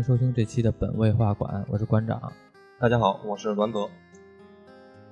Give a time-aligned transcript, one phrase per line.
[0.00, 2.32] 迎收听这期的本位画馆，我是馆长。
[2.78, 3.80] 大家好，我是栾泽。《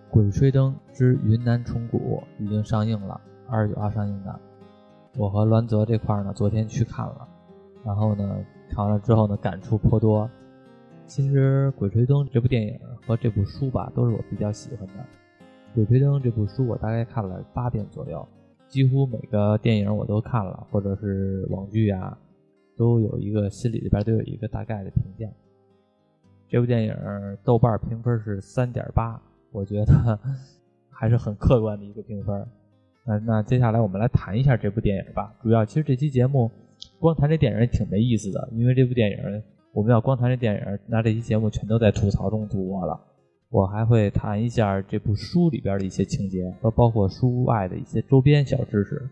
[0.08, 4.40] 鬼吹灯之云南虫谷》已经上映了，二十九号上映的。
[5.18, 7.28] 我和栾泽这块呢，昨天去看了，
[7.84, 10.26] 然后呢，看完了之后呢，感触颇多。
[11.06, 14.94] 其实《鬼吹灯》这部电影和这部书吧，都是我比较喜欢的。
[15.74, 18.26] 《鬼吹灯》这部书我大概看了八遍左右，
[18.68, 22.16] 几乎每个电影我都看了，或者是网剧啊。
[22.78, 25.26] 都有一个心里里边都有一个大概的评价。
[26.48, 26.96] 这部电影
[27.44, 29.20] 豆瓣评分是三点八，
[29.52, 30.18] 我觉得
[30.88, 32.46] 还是很客观的一个评分。
[33.04, 35.34] 那那接下来我们来谈一下这部电影吧。
[35.42, 36.50] 主要其实这期节目
[36.98, 39.42] 光谈这电影也挺没意思的，因为这部电影
[39.72, 42.98] 我们要光谈这电影，那这期节目全都在吐槽中度过了。
[43.50, 49.08] 我还会谈一下这部书里边的一些情节和包括书外的一些周边小知识。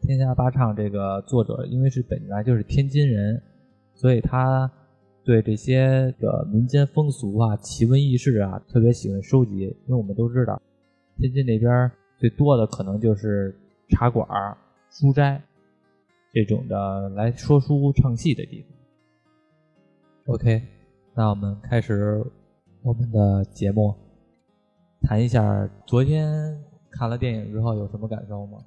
[0.00, 3.42] 天下八唱这个作者，因为是本来就是天津人，
[3.94, 4.70] 所以他
[5.24, 9.58] 对这些个民间风俗啊、奇闻异事啊，特别喜欢收集。
[9.58, 10.60] 因为我们都知道，
[11.16, 13.54] 天津那边最多的可能就是
[13.90, 14.26] 茶馆、
[14.90, 15.42] 书斋
[16.32, 20.34] 这种的来说书唱戏的地方。
[20.34, 20.62] OK，
[21.14, 22.24] 那我们开始
[22.82, 23.94] 我们的节目，
[25.02, 26.56] 谈一下昨天
[26.90, 28.58] 看了电影之后有什么感受吗？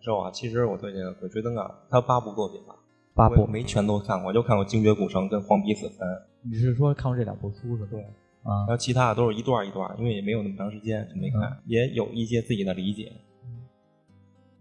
[0.00, 0.30] 是吧？
[0.30, 2.74] 其实我对这个《鬼吹灯》啊，它八部作品吧，
[3.14, 6.08] 八部没全都看过，就看过《精绝古城》跟《黄皮子坟》。
[6.42, 7.88] 你是说看过这两部书是吧？
[7.90, 8.00] 对，
[8.42, 13.12] 啊，然后其他的都是一段一段，因为也没有那么长时间就没看，也有一些自己的理解。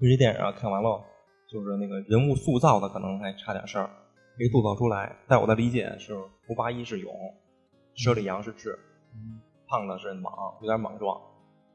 [0.01, 1.01] 这电影啊，看完了，
[1.49, 3.89] 就是那个人物塑造的可能还差点事儿，
[4.37, 5.15] 没塑造出来。
[5.27, 6.13] 在我的理解是，
[6.47, 7.13] 胡八一是勇，
[7.95, 8.77] 佘里阳是智，
[9.67, 11.17] 胖子是莽，有点莽撞，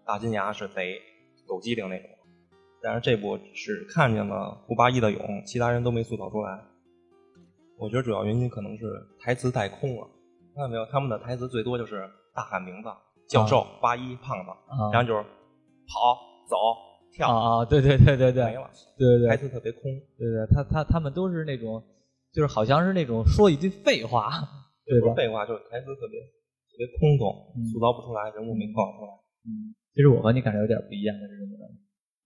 [0.07, 0.99] 大金牙是贼，
[1.47, 2.11] 狗机灵那种。
[2.85, 6.61] 但是这部只看见了胡八一的勇，其他人都没塑造出来。
[7.79, 8.85] 我觉得主要原因可能是
[9.19, 10.07] 台词太空了。
[10.55, 10.85] 看到没有？
[10.93, 12.89] 他们的台词最多就是大喊名字，
[13.27, 14.51] 教授、八一、胖子，
[14.93, 15.23] 然后就是
[15.89, 16.15] 跑、
[16.47, 16.57] 走、
[17.11, 17.65] 跳啊！
[17.65, 18.71] 对对对对对，没了。
[18.99, 19.81] 对对对，台词特别空。
[20.19, 21.83] 对对，他他他们都是那种，
[22.33, 24.29] 就是好像是那种说一句废话，
[24.87, 25.15] 对吧？
[25.15, 27.33] 废话就是台词特别特别空洞，
[27.73, 29.11] 塑造不出来，人物没塑造出来。
[29.49, 31.65] 嗯，其实我和你感觉有点不一样的是什么呢？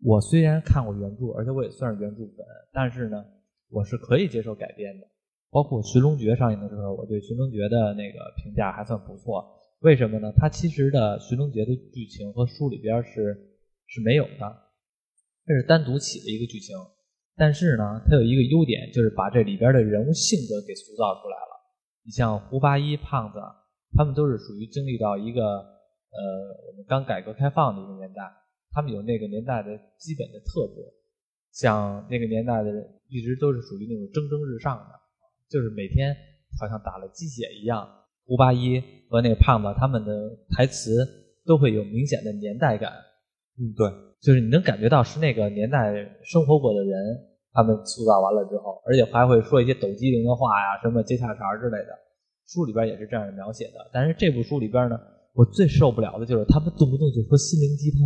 [0.05, 3.25] 我虽然看过原著，而且我也算是原著粉，但是呢，
[3.69, 5.07] 我是可以接受改编的。
[5.51, 9.45] 包括《寻龙诀》上映的时候，我对《寻龙诀》的那个评价还算不错。
[9.81, 10.31] 为什么呢？
[10.37, 13.35] 它其实的《寻龙诀》的剧情和书里边是
[13.87, 14.57] 是没有的，
[15.47, 16.77] 这是单独起的一个剧情。
[17.35, 21.53] 但是呢，它有一个优点，就是把这里边的人物性格给塑造出来了。
[22.05, 23.39] 你像胡八一、胖子，
[23.97, 26.23] 他们都是属于经历到一个呃，
[26.69, 28.23] 我们刚改革开放的一个年代。
[28.73, 30.85] 他们有那个年代的基本的特质，
[31.53, 34.95] 像那个年代的人一直都是属于那种蒸蒸日上的，
[35.49, 36.15] 就是每天
[36.59, 37.89] 好像打了鸡血一样。
[38.27, 41.07] 胡八一和那个胖子他们的台词
[41.47, 42.93] 都会有明显的年代感，
[43.59, 43.89] 嗯，对，
[44.21, 46.95] 就是你能感觉到是那个年代生活过的人，
[47.53, 51.99] 他们塑造完了之后，而且还会说一些抖机灵的话呀，什么接下茬之类的。
[52.47, 54.99] 书里边也是这样描写的，但是这部书里边呢，
[55.33, 58.01] 我最受不了的就是他们动不动就说心灵鸡汤。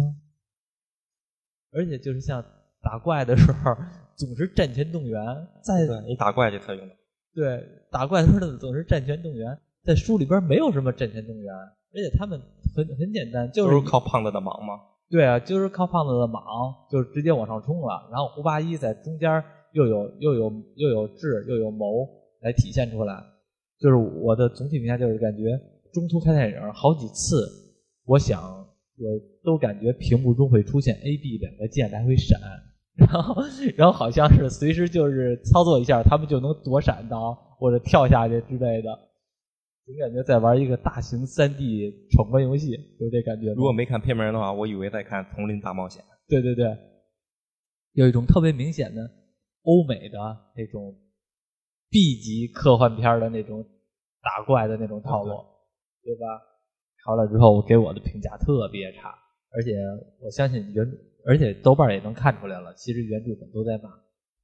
[1.73, 2.45] 而且就是像
[2.83, 3.75] 打怪的时候，
[4.17, 5.21] 总是战前动员。
[5.63, 6.95] 在你打怪这才用的。
[7.35, 12.41] 对，打怪的时候总是战前动员，在书里边没有什么战前动员，而且他们
[12.77, 14.75] 很很简单，就是靠胖子的莽吗？
[15.09, 16.43] 对啊，就是靠胖子的莽，
[16.91, 18.09] 就直接往上冲了。
[18.11, 22.09] 然后胡八一在中间又有又有又有智又有谋
[22.41, 23.23] 来体现出来。
[23.79, 25.59] 就是我的总体评价就是感觉
[25.93, 27.49] 中途看电影好几次，
[28.05, 28.62] 我想。
[28.99, 29.09] 我
[29.43, 32.39] 都感觉屏幕中会出现 A、B 两个键来回闪，
[32.97, 33.35] 然后
[33.77, 38.91] 然后好像是随时就是操作一下，他们就能躲闪到或者跳下去之类的，
[39.87, 43.53] 总感觉在玩一个大型三 D 闯关游戏，有这感觉。
[43.55, 46.03] 如果没看片名的话，我以为在看《丛林大冒险》。
[46.29, 46.77] 对对对，
[47.95, 49.11] 有一种特别明显的
[49.63, 50.19] 欧美的
[50.57, 50.95] 那种
[51.91, 53.65] B 级科幻片的那种
[54.23, 55.35] 打怪的那种套路，
[56.05, 56.52] 对吧？
[57.05, 59.13] 看了之后，给我的评价特别差，
[59.51, 59.73] 而且
[60.21, 60.87] 我相信原，
[61.27, 63.91] 而且豆瓣也能看出来了，其实原著粉都在骂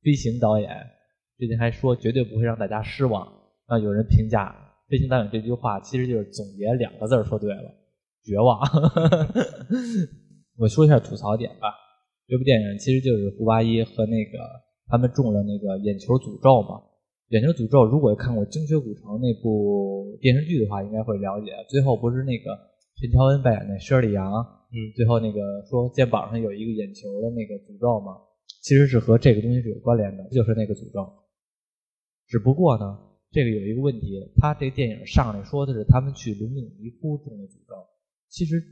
[0.03, 0.69] 飞行导演，
[1.37, 3.27] 最近还说绝对不会让大家失望。
[3.67, 4.55] 啊，有人评价
[4.89, 7.75] 飞行导演这句话，其实就是总结两个字说对了，
[8.25, 8.59] 绝望。
[10.59, 11.73] 我说一下吐槽点吧，
[12.27, 14.39] 这部电影其实就是胡八一和那个
[14.89, 16.83] 他们中了那个眼球诅咒嘛。
[17.29, 21.53] 眼球诅咒，如果看过《精绝古城》那部电视剧的话，应该会了解。
[21.69, 22.57] 最后不是那个
[22.97, 24.33] 陈乔恩扮演的薛里阳，
[24.73, 28.17] 嗯，最后那个说肩膀上有一个眼球的那个诅咒吗？
[28.63, 31.07] 其实是和这个东西是有关联的，就是那个诅咒。
[32.27, 32.99] 只不过呢，
[33.31, 37.75] 这个有一个问题，他这电影上来说的是他们去龙岭迷窟中的诅咒，
[38.31, 38.63] 其实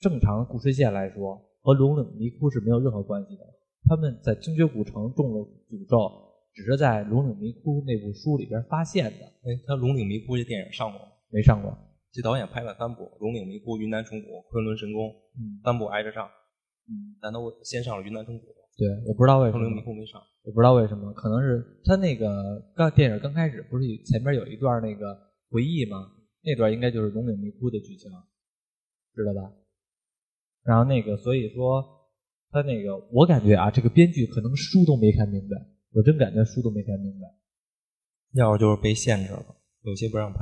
[0.00, 3.42] 正常故事线来说和龙岭迷窟是没有任何关系的。
[3.86, 6.23] 他们在精绝古城中了诅咒，
[6.54, 9.26] 只是在龙岭迷窟那部书里边发现的。
[9.42, 11.06] 哎，他《龙岭迷窟》这电影上过吗？
[11.30, 11.76] 没上过。
[12.12, 16.24] 这导演拍了三部，《龙岭迷窟》《云南虫谷》《昆仑神宫》，嗯，三部挨着上。
[16.86, 18.44] 嗯，但都先上了《云南虫谷》。
[18.76, 19.64] 对，我不知道为什么。
[19.64, 20.22] 龙岭迷窟没上。
[20.44, 25.16] 我不知道为什么，可能是他那个刚电影刚开始不是前面有一段那个
[25.50, 26.12] 回忆吗？
[26.42, 28.10] 那段应该就是龙岭迷窟的剧情，
[29.14, 29.50] 知道吧？
[30.62, 31.82] 然后那个所以说
[32.50, 35.56] 他那个我感觉啊，这个编剧可能书都没看明白，
[35.94, 37.26] 我真感觉书都没看明白。
[38.34, 40.40] 要不就是被限制了，有些不让拍。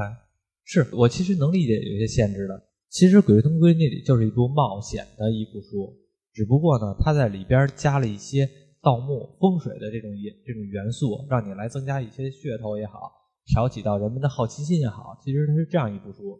[0.64, 2.62] 是我其实能理解有些限制的。
[2.88, 5.96] 其实《鬼吹灯归》那里就是一部冒险的一部书，
[6.32, 8.48] 只不过呢，它在里边加了一些。
[8.84, 13.12] 盗墓风水的这种也这种元素，让你来增加一些噱头也好，
[13.46, 16.36] 挑起到人们的好奇心也好，其实它是这样一部书。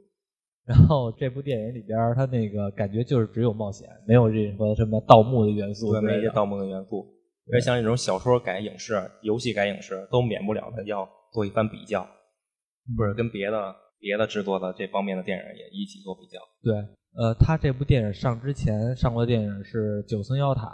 [0.64, 7.06] 然后这部电影里边，它那个感觉就是只有冒险，没有任何什么盗墓的元素，没有一些盗墓的元素。
[7.52, 12.06] 而像这种小说改影视、游戏改影视，都免不了的要做一番比较，
[12.96, 16.38] 不是跟别的别的制作的这方面的电影也一起做比较。
[16.62, 16.74] 对，
[17.14, 20.66] 呃，他这部电影上之前上过的电影是《九层妖塔》。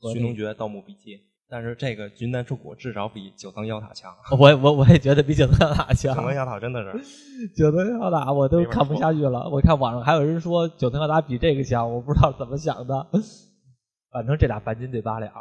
[0.12, 1.16] 《寻龙诀》《盗墓笔记》，
[1.48, 4.14] 但是这个《云南出谷》至少比《九层妖塔》强。
[4.38, 6.14] 我我我也觉得比《九层妖塔》强。
[6.14, 6.92] 九层妖塔真的是，
[7.56, 9.50] 九层妖塔我都看不下去了。
[9.50, 13.06] 我看网上还有人说九层妖塔比这个强，我不知道怎么想的。
[14.12, 15.32] 反正这俩半斤对八两，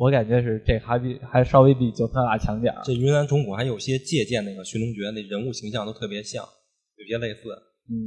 [0.00, 6.42] 我感觉是这还比还稍微比九层妖塔强点这云南中谷还有些借鉴那个《寻龙诀》，那人物形象都特别像，
[6.96, 7.42] 有些类似，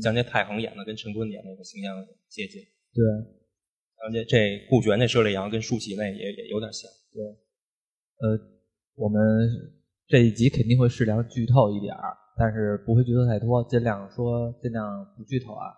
[0.02, 2.64] 像这太恒演的跟陈坤演那个形象借鉴。
[2.94, 3.04] 对。
[4.04, 6.92] 而且这顾全那射烈阳跟舒淇那也也有点像。
[7.14, 8.38] 对，呃，
[8.96, 9.22] 我们
[10.08, 14.84] 这一集肯定会适量剧透一点儿，但是不会剧透太多，尽量说尽量
[15.16, 15.72] 不剧透啊。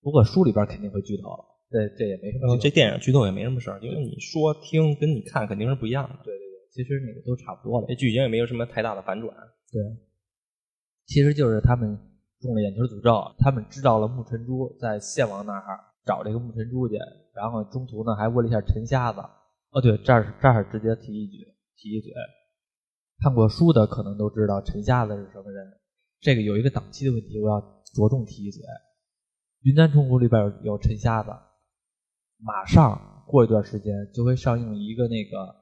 [0.00, 1.28] 不过书里边肯定会剧透，
[1.70, 2.56] 这这也没什么。
[2.58, 6.16] 这电影剧透也没什么事儿，因为你说听跟你看肯定是不一样的。
[6.24, 7.86] 对对对，其实那个都差不多了。
[7.88, 9.34] 这剧情也没有什么太大的反转。
[9.70, 9.82] 对，
[11.06, 11.98] 其实就是他们
[12.40, 15.84] 中了眼球诅咒，他们知道了木尘珠在献王那儿。
[16.06, 16.94] 找这个木尘珠去，
[17.34, 19.20] 然后中途呢还问了一下陈瞎子。
[19.72, 21.44] 哦，对，这儿这儿直接提一句，
[21.76, 22.10] 提一嘴，
[23.20, 25.70] 看过书的可能都知道陈瞎子是什么人。
[26.18, 27.60] 这个有一个档期的问题，我要
[27.92, 28.62] 着重提一嘴。
[29.64, 31.28] 云南虫谷里边有有陈瞎子，
[32.40, 35.54] 马上过一段时间就会上映一个那个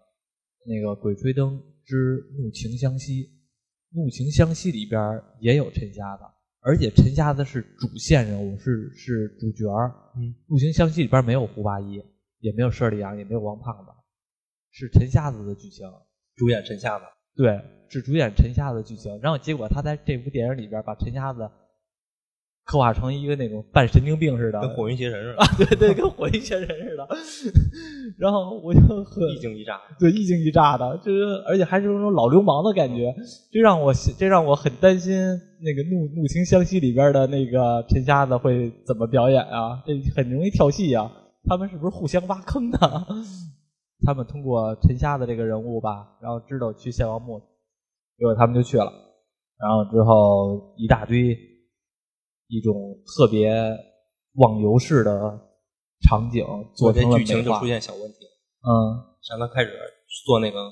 [0.67, 3.25] 那个《鬼吹灯之怒晴湘西》，
[3.93, 5.01] 《怒晴湘西》里边
[5.41, 6.23] 也有陈瞎子。
[6.61, 9.95] 而且陈瞎子是主线人物，是是主角儿。
[10.17, 12.03] 嗯，《怒晴湘西》里边没有胡八一，
[12.41, 13.91] 也没有佘丽阳，也没有王胖子，
[14.71, 15.87] 是陈瞎子的剧情，
[16.35, 17.05] 主演陈瞎子。
[17.37, 19.19] 对，是主演陈瞎子的剧情。
[19.21, 21.51] 然后结果他在这部电影里边把陈瞎子。
[22.67, 25.47] 刻画成一个那种半神经病似的，跟火云邪神似的啊！
[25.57, 27.09] 对对，跟火云邪神似的。
[28.19, 33.15] 然后我就很一惊一乍，对，一惊一乍的，就是而且还是那种老流氓的感觉，
[33.53, 35.15] 这让我这让我很担心
[35.61, 39.81] 那个《怒怒晴湘西》里边的那个陈瞎子会怎么表演啊？
[39.87, 41.09] 这很容易跳戏啊！
[41.49, 42.79] 他们是不是互相挖坑呢？
[44.05, 47.39] 他们通过陈瞎子这个人物吧，然后知道去献王墓，
[48.19, 48.93] 结果他们就去了，
[49.57, 51.39] 然后之后一大堆。
[52.49, 52.75] 一种
[53.07, 53.51] 特别
[54.35, 55.13] 网游式的
[56.09, 58.19] 场景，做这剧情就出现小问题。
[58.63, 58.73] 嗯，
[59.23, 59.73] 像他开始
[60.27, 60.71] 坐那个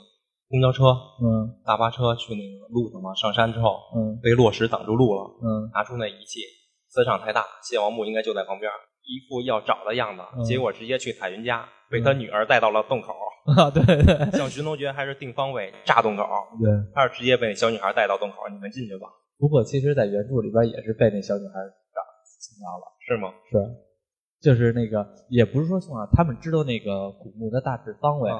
[0.49, 0.85] 公交车，
[1.23, 6.41] 嗯，大巴车去那个路上嘛，上山之后，嗯，被落石挡住路了，嗯，拿出那仪器，
[6.89, 8.71] 磁场太大，谢王墓应该就在旁边，
[9.03, 13.15] 一副要找的样子，结果直接去彩云家，被他女儿带到了洞口。
[13.57, 16.25] 啊，对对，像寻龙诀还是定方位炸洞口，
[16.63, 19.07] 对，他是直接被那小女孩带到洞口，你们进去吧。
[19.45, 21.53] 不过，其实，在原著里边也是被那小女孩
[22.25, 23.29] 送到了，是吗？
[23.53, 23.61] 是，
[24.41, 28.31] 就是那个，也不是说送啊，他们知道那个古墓的大致方位，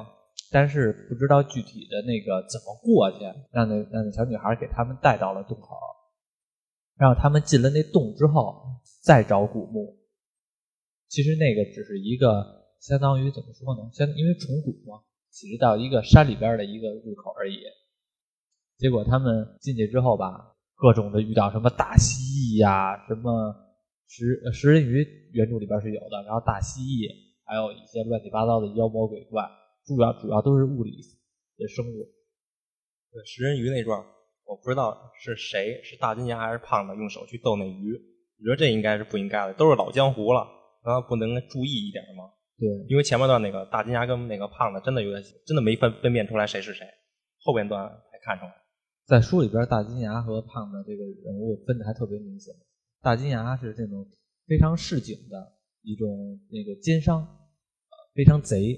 [0.49, 3.19] 但是不知道具体的那个怎么过去，
[3.51, 5.77] 让那让那小女孩给他们带到了洞口，
[6.97, 8.65] 然后他们进了那洞之后，
[9.03, 9.99] 再找古墓。
[11.07, 13.91] 其实那个只是一个相当于怎么说呢？
[13.93, 17.59] 相因为虫谷嘛，只是到一个山里边的一个入口而已。
[18.79, 23.55] 结果他们进去之后吧，各种的遇到什么大蜥蜴呀，什么
[24.07, 26.21] 食食人鱼，原著里边是有的。
[26.25, 27.09] 然后大蜥蜴，
[27.45, 29.43] 还有一些乱七八糟的妖魔鬼怪，
[29.85, 30.91] 主要主要都是物理
[31.57, 32.05] 的生物。
[33.11, 33.97] 对食人鱼那段，
[34.43, 37.93] 我不知道是谁，是大金牙还是胖子，用手去逗那鱼。
[38.37, 40.45] 我觉得这应该是不应该的，都是老江湖了，
[40.83, 42.29] 然后不能注意一点吗？
[42.59, 46.85] 对，因为前半段那个大金牙跟那个胖子真的有点，真的没分分辨出来谁是谁，
[47.39, 48.51] 后边段才看出来。
[49.05, 52.51] 在书里边，大金牙和胖子这个人物分的还特别明显。
[53.01, 54.03] 大金牙是这种
[54.47, 57.23] 非常市井的一种那个奸商，
[58.15, 58.75] 非常贼。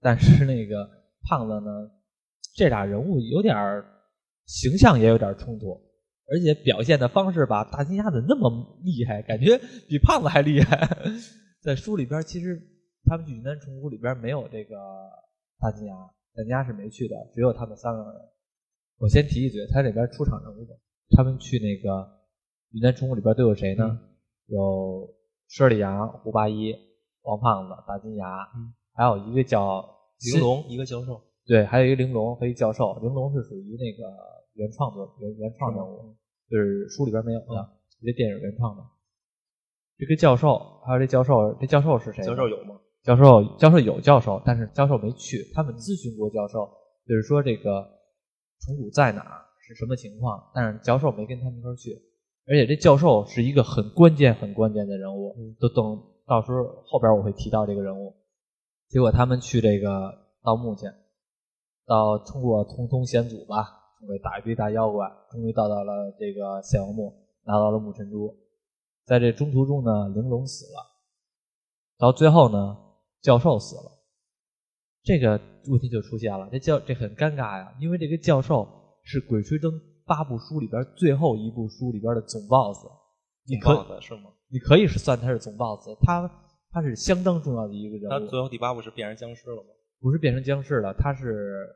[0.00, 0.88] 但是那个
[1.28, 1.90] 胖子呢，
[2.54, 3.82] 这俩人物有点
[4.46, 5.72] 形象也有点冲突，
[6.30, 9.22] 而且表现的方式吧，大金牙怎那么厉害？
[9.22, 10.88] 感觉比胖子还厉害。
[11.62, 12.62] 在书里边，其实
[13.06, 14.76] 他们去云南虫谷里边没有这个
[15.58, 15.96] 大金牙，
[16.32, 18.33] 大金牙是没去的，只有他们三个人。
[18.98, 20.66] 我先提一嘴，他这边出场人物。
[21.10, 22.08] 他们去那个
[22.72, 24.00] 云南虫谷里边都有谁呢？
[24.46, 25.08] 有
[25.50, 26.74] 佘里阳、胡八一、
[27.22, 28.48] 王胖子、大金牙，
[28.94, 29.84] 还有一个叫
[30.32, 31.20] 玲珑，一个教授。
[31.46, 32.98] 对，还有一个玲珑和一教授。
[33.02, 34.10] 玲珑是属于那个
[34.54, 36.16] 原创作原原创人物，
[36.48, 37.70] 就是书里边没有的，
[38.02, 38.82] 这电影原创的。
[39.98, 42.24] 这个教授，还有这教授，这教授是谁？
[42.24, 42.80] 教授有吗？
[43.02, 45.50] 教授，教授有教授，但是教授没去。
[45.54, 46.68] 他们咨询过教授，
[47.06, 47.86] 就是说这个
[48.60, 51.90] 虫谷在哪儿，是什么情况，但是教授没跟他们一块去。
[52.46, 58.14] 而且这教授是一个很关键、很关键的人物，都等到时候后边我会提到这个人物。
[58.88, 60.86] 结果他们去这个盗墓去，
[61.86, 63.64] 到通过通通险阻吧，
[63.98, 67.12] 通过打一堆大妖怪，终于到到了这个献王墓，
[67.44, 68.36] 拿到了墓神珠。
[69.06, 70.86] 在这中途中呢，玲珑死了，
[71.98, 72.76] 到最后呢，
[73.20, 73.90] 教授死了，
[75.04, 76.48] 这个问题就出现了。
[76.50, 78.66] 这教这很尴尬呀，因为这个教授
[79.02, 79.70] 是《鬼吹灯》
[80.06, 82.80] 八部书里边最后一部书里边的总 boss，
[83.46, 84.32] 总 boss 是吗？
[84.48, 86.28] 你可以是算他是总 boss，他
[86.72, 88.10] 他是相当重要的一个人物。
[88.10, 89.68] 他最后第八部是变成僵尸了吗？
[90.00, 91.68] 不是变成僵尸了，他是。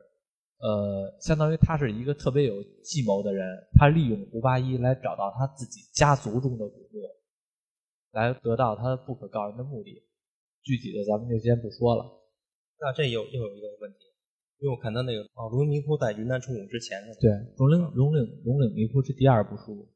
[0.61, 6.99] 呃，相当于他是一个特别有计谋的人，他利用胡八一来找到他自己家族中的古墓，
[8.11, 10.03] 来得到他不可告人的目的。
[10.61, 12.03] 具体的咱们就先不说了。
[12.81, 13.97] 那这又又有一个问题，
[14.59, 19.87] 因为我看他那个哦，龙陵迷窟在云南虫谷之前是对，龙岭龙岭龙岭迷窟是第二部书，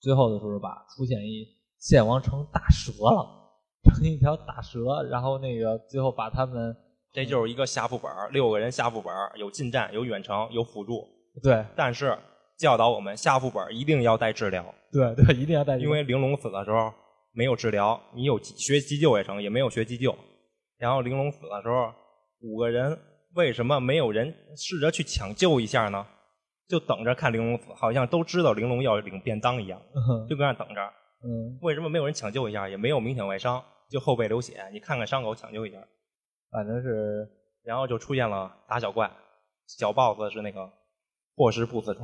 [0.00, 1.46] 最后的时候吧，出现一
[1.78, 3.52] 献王成大蛇了，
[3.84, 6.76] 成一条大蛇，然后那个最后把他们。
[7.12, 11.02] 这就是一个下副本六个人下副本有近战，有远程，有辅助。
[11.42, 12.14] 对，但是
[12.58, 14.62] 教导我们下副本一定要带治疗。
[14.92, 15.78] 对对，一定要带。
[15.78, 16.92] 因为玲珑死的时候
[17.32, 20.14] 没有治疗，你有学急救也成，也没有学急救。
[20.76, 21.90] 然后玲珑死的时候，
[22.46, 22.96] 五个人
[23.34, 26.06] 为什么没有人试着去抢救一下呢？
[26.68, 29.80] 就等着看玲珑死，好像都知道玲珑要领便当一样，
[30.28, 30.80] 就搁那等着。
[31.22, 31.58] 嗯。
[31.62, 32.68] 为什么没有人抢救一下？
[32.68, 35.78] 也没有明显外伤，就后背流血，你看看伤口，抢救一下。
[36.50, 37.28] 反正是，
[37.64, 39.10] 然后就出现了打小怪，
[39.66, 40.68] 小 boss 是那个
[41.34, 42.02] 破食不死虫，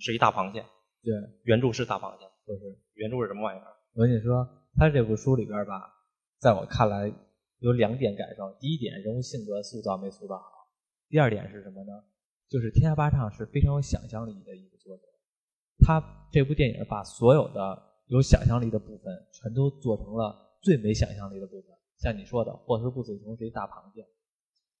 [0.00, 0.60] 是一大螃蟹。
[1.02, 1.12] 对，
[1.44, 2.60] 原著是大螃蟹，不是
[2.94, 3.66] 原著是什么玩意儿？
[3.94, 5.92] 我跟你说，他这部书里边吧，
[6.40, 7.12] 在我看来
[7.58, 8.54] 有两点感受。
[8.60, 10.68] 第一点，人物性格塑造没塑造好；
[11.08, 11.92] 第二点是什么呢？
[12.48, 15.02] 就是天下八唱是非常有想象力的一个作者，
[15.78, 21.70] 他这部电影把所有的有想象力的部分全都做成了最没想象力的部分。
[21.98, 24.06] 像你说的，霍斯不死虫是一大螃蟹。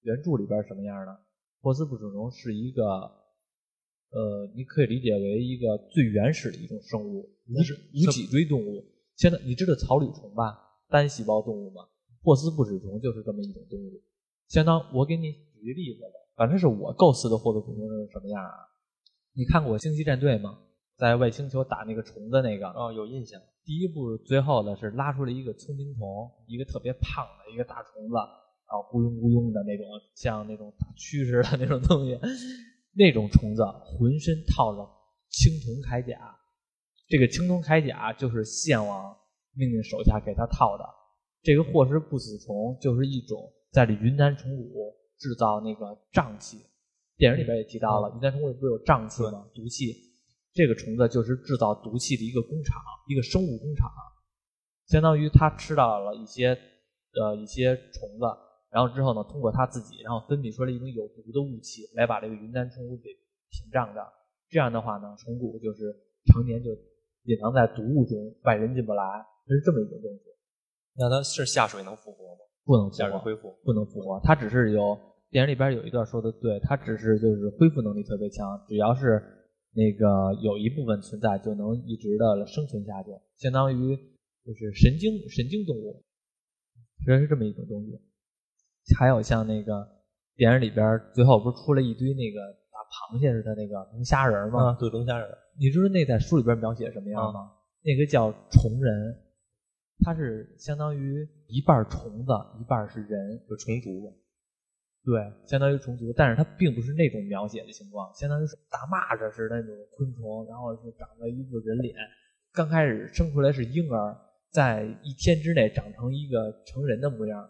[0.02, 1.18] 原著里边什么样呢？
[1.60, 2.84] 霍斯不死虫是一个，
[4.10, 7.54] 呃，你可以理解为一个最原始的一种生物，无
[7.94, 8.84] 无脊椎动物。
[9.16, 10.56] 现在你知道草履虫吧？
[10.88, 11.82] 单细胞动物吗？
[12.26, 14.02] 霍斯不止虫就是这么一种动物。
[14.48, 18.50] 相当，我给你举个例子吧，反正是我构思的霍斯不死虫是什么样啊？
[19.32, 20.58] 你看过《星际战队》吗？
[20.96, 22.66] 在外星球打那个虫子那个？
[22.70, 23.40] 哦，有印象。
[23.64, 32.18] 第一部最后的是拉出了一个聪明虫，一个特别胖的一个大虫子，然后咕咚咕咚的那种，像那种大蛆似的 那种东西。
[32.98, 34.78] 那种虫子浑身套着
[35.28, 36.36] 青铜铠甲，
[37.06, 39.16] 这个青铜铠甲就是献王
[39.54, 40.84] 命令手下给他套的。
[41.42, 46.58] 这个霍氏不死虫就是一种在这云南虫谷制造那个瘴气，
[47.16, 49.46] 电影里边也提到了，云南虫谷不是有瘴气吗？
[49.54, 50.04] 毒气。
[50.52, 53.92] 这个虫子就是制造毒气的一个工厂，一个生物工厂，
[54.86, 56.56] 相当于它吃到了一些
[57.12, 58.24] 呃一些虫子，
[58.70, 63.10] 然后之后呢，通过它自己，然后分泌出来一种有毒的雾气，来把这个云南虫谷给
[63.50, 64.00] 屏障着。
[64.48, 65.94] 这样的话呢，虫谷就是
[66.32, 66.70] 常年就
[67.24, 69.02] 隐藏在毒雾中，外人进不来，
[69.46, 70.24] 它是这么一种东西。
[70.98, 72.40] 那它是下水能复活吗？
[72.64, 74.20] 不能下水恢复，不能复活。
[74.24, 74.98] 它只是有
[75.30, 79.22] 电影里边有一段说的对，它只是就是恢复能力特别强，只要是。
[79.76, 83.94] 那个有一部分存在就能一直的生存下去，相当于
[84.42, 86.02] 就是神经神经动物，
[86.96, 87.92] 其实是这么一种东西。
[88.98, 89.86] 还有像那个
[90.34, 92.40] 电影里边最后不是出了一堆那个
[92.72, 94.74] 大螃蟹似的那个龙虾人吗？
[94.80, 95.28] 对，龙虾人。
[95.60, 97.52] 你知道那在书里边描写什么样吗？
[97.84, 99.14] 那个叫虫人，
[100.04, 104.12] 它是相当于一半虫子，一半是人，就虫族。
[105.04, 111.94] 对，相当于虫族，但是它并不是那种描写的情况，相当于是大蚂蚱似的那种昆虫，然后是长了一副人脸，
[112.52, 114.16] 刚开始生出来是婴儿，
[114.50, 117.48] 在一天之内长成一个成人的模样，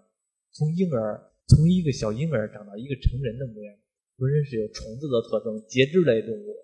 [0.53, 3.75] 从婴儿从一个小婴儿长到一个成人的模样，
[4.19, 6.55] 浑身是有虫子的特征，节肢类动物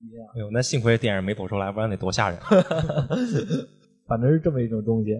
[0.00, 0.26] 一样。
[0.34, 2.38] 哎呦，那幸亏电影没播出来，不然得多吓人。
[4.08, 5.12] 反正是这么一种东西，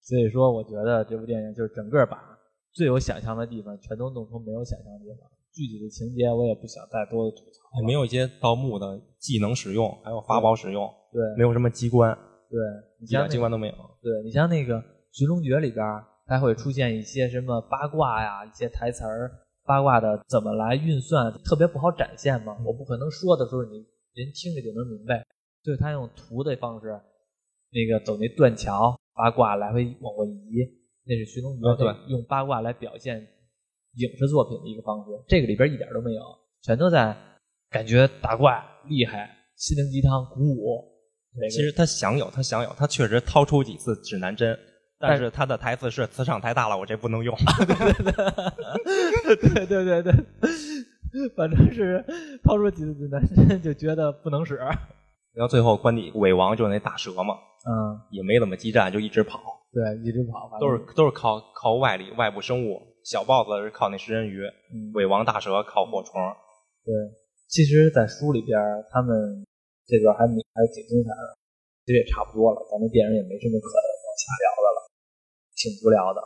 [0.00, 2.38] 所以说我觉得这部电影就是整个把。
[2.70, 7.80] 最有想象的地方全都弄成没有想象的地方，具体的情节我也不想再多的吐槽。
[7.80, 12.16] 也没有一些盗墓的技能使用，还有法宝使用，对，没有什么机关，
[12.48, 12.60] 对，
[13.00, 13.74] 一点机关都没有。
[14.00, 14.76] 对你像那个
[15.10, 15.84] 《寻龙诀》里边，
[16.26, 19.32] 它会出现一些什么八卦呀，一些台词儿，
[19.64, 22.56] 八卦的怎么来运算，特别不好展现嘛。
[22.64, 23.78] 我不可能说的时候你
[24.14, 25.26] 人听着就能明白，
[25.64, 27.00] 所以他用图的方式，
[27.70, 30.30] 那个走那断桥，八卦来回往过移。
[31.04, 33.16] 那是徐东对，用八卦来表现
[33.94, 36.20] 影视作品的一个方式，这个里边一点都没有，
[36.62, 37.16] 全都在
[37.70, 40.84] 感觉打怪厉害，心灵鸡汤鼓舞。
[41.50, 44.58] 其实他想有，他想有，他确实掏出几次指南针，
[44.98, 47.34] 但是他的台词是磁场太大了，我这不能用。
[49.24, 50.12] 对对对对，
[51.34, 52.04] 反正是
[52.44, 54.60] 掏出几次指南针就觉得不能使。
[55.38, 59.38] 然后最后关底尾王就是那大蛇嘛，嗯，也没怎么激战，就一直跑。
[59.70, 64.42] 对，一直跑，都是都是靠靠外力外部生物，小 boss 是靠那食人鱼，
[64.94, 66.18] 尾王大蛇靠火虫。
[66.82, 66.90] 对，
[67.46, 68.58] 其实，在书里边，
[68.90, 69.46] 他们
[69.86, 71.38] 这段还还挺精彩的，
[71.86, 74.90] 其实也差不多了，咱们电影也没什么可往下聊的了，
[75.54, 76.18] 挺无聊的，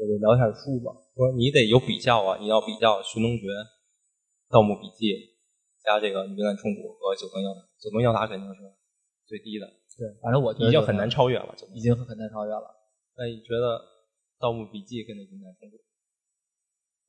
[0.00, 0.96] 我就聊一下书吧。
[1.12, 3.44] 说你得有比较啊，你要比较《寻龙诀》
[4.48, 5.12] 《盗墓笔记》
[5.86, 8.60] 加这个《云南虫谷》和《九层妖塔》，《九层妖塔》肯定是
[9.24, 9.70] 最低的。
[9.94, 12.66] 对，反正我已经很难超越了，已经很难超越了。
[13.16, 13.78] 那你觉得
[14.40, 15.76] 《盗墓笔记》跟那《云南虫谷》？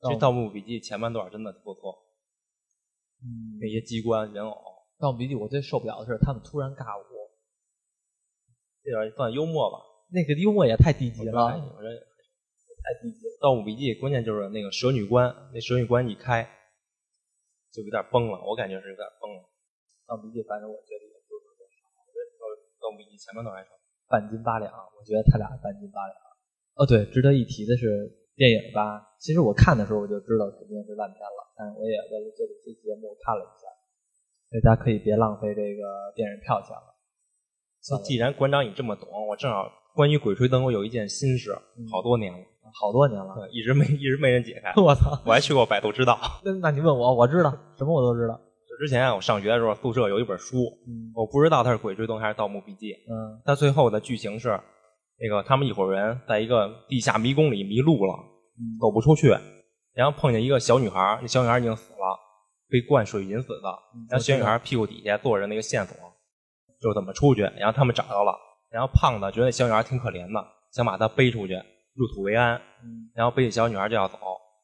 [0.06, 1.90] 其实《盗墓笔记》前半段真的不错，
[3.18, 4.52] 嗯，那些机关人偶，
[5.02, 7.04] 《盗墓笔记》我最受不了的是他们突然尬舞，
[8.84, 9.78] 这点算幽默吧？
[10.14, 11.98] 那个幽默也太低级了，我觉得
[12.78, 13.26] 太低级。
[13.42, 16.48] 《盗墓笔记》关键就是那个蛇女关，那蛇女关一开
[17.78, 19.46] 就有点崩了，我感觉是有点崩了。
[20.10, 22.26] 《盗墓笔记》反正我觉得也不是特别好，我觉得
[22.82, 23.70] 《盗墓笔记》前面都还少。
[24.10, 24.66] 半斤八两，
[24.98, 26.16] 我觉得他俩半斤八两。
[26.74, 29.14] 哦，对，值得一提的是电影吧。
[29.22, 33.70] 其实我看的时候我就知道肯定是烂片了，但是我也为了做这期节目看了一下。
[34.58, 36.98] 大家可以别浪费这个电影票钱了。
[37.92, 41.52] 那既然馆长你这么懂，我正好关于《鬼吹灯》我有一件心事，
[41.92, 42.42] 好多年了，
[42.74, 44.72] 好多年了，一直没一直没人解开。
[44.80, 45.20] 我操！
[45.24, 46.18] 我还去过百度知道。
[46.44, 48.38] 那那你问我，我知道什么我都知道。
[48.80, 50.58] 之前我上学的时候，宿舍有一本书，
[51.12, 52.92] 我不知道它是《鬼吹灯》还是《盗墓笔记》。
[53.10, 54.50] 嗯，它最后的剧情是，
[55.18, 58.14] 那个他们一伙人在一个地下迷宫里迷路了，
[58.80, 59.36] 走不出去，
[59.94, 62.16] 然后碰见一个小女孩，那小女孩已经死了，
[62.70, 63.68] 被灌水银死的。
[64.08, 65.96] 然后小女孩屁股底下坐着那个线索，
[66.80, 67.42] 就怎么出去。
[67.42, 68.32] 然后他们找到了，
[68.70, 71.60] 然后胖子觉得那小女孩挺可怜的，想把她背出去，
[71.98, 72.60] 入土为安。
[73.14, 74.16] 然后背起小女孩就要走，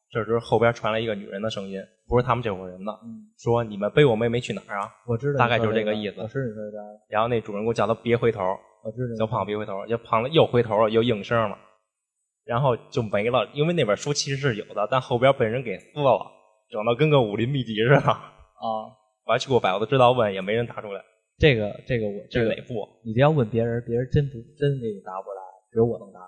[0.09, 1.79] 这时候后边传来一个女人的声音。
[2.07, 2.99] 不是他们这伙人的，
[3.35, 4.87] 说你们背我妹妹去哪儿啊？
[5.07, 6.21] 我知道，大概就是这个意思。
[6.21, 6.77] 我是你说的。
[7.09, 8.41] 然后那主人公叫他别回头，
[8.83, 9.15] 我知道。
[9.15, 11.57] 小胖别回头，小胖子又回头又应声了，
[12.45, 13.49] 然后就没了。
[13.53, 16.31] 因为那本书其实是有的，但后边被人给撕了，
[16.69, 18.11] 整的跟个武林秘籍似的。
[18.11, 18.21] 啊！
[19.25, 21.01] 我还去过百度知道问，也没人答出来。
[21.39, 22.87] 这个这个我这是哪部？
[23.03, 26.19] 你这要问别人，别人真不真给你答不来，只有我能答。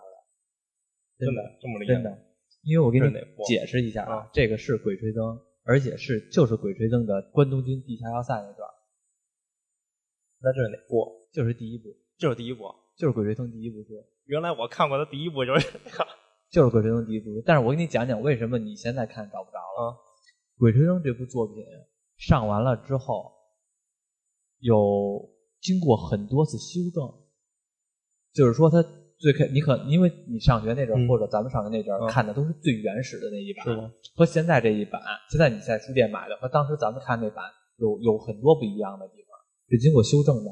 [1.18, 1.94] 真的这么厉害？
[1.94, 2.18] 真的，
[2.64, 3.06] 因为我给你
[3.48, 5.24] 解释一下啊，这个是《鬼吹灯》。
[5.70, 8.70] 而且是就是《鬼吹灯》的关东军地下要塞那段，
[10.40, 11.28] 那这是哪部？
[11.34, 13.90] 就是第一部，就是第一部，就是《鬼吹灯》第一部书。
[14.28, 16.08] 原来我看过的第一部就是这个，
[16.50, 17.44] 就是《鬼吹灯》第一部。
[17.46, 19.92] 但是我给你讲讲为什么你现在看找不着了。
[20.58, 21.58] 《鬼吹灯》这部作品
[22.16, 23.34] 上完了之后，
[24.60, 27.14] 有经过很多次修正，
[28.32, 28.78] 就是说它。
[29.20, 33.66] 最开你可因为你上学那阵儿或者咱们上学那阵儿看的都是最原始的那一版？
[34.16, 37.46] 和现在这一版，现在你在书店买的和当时咱们看那版
[37.78, 39.38] 有有很多不一样的地方，
[39.70, 40.52] 是经过修正的。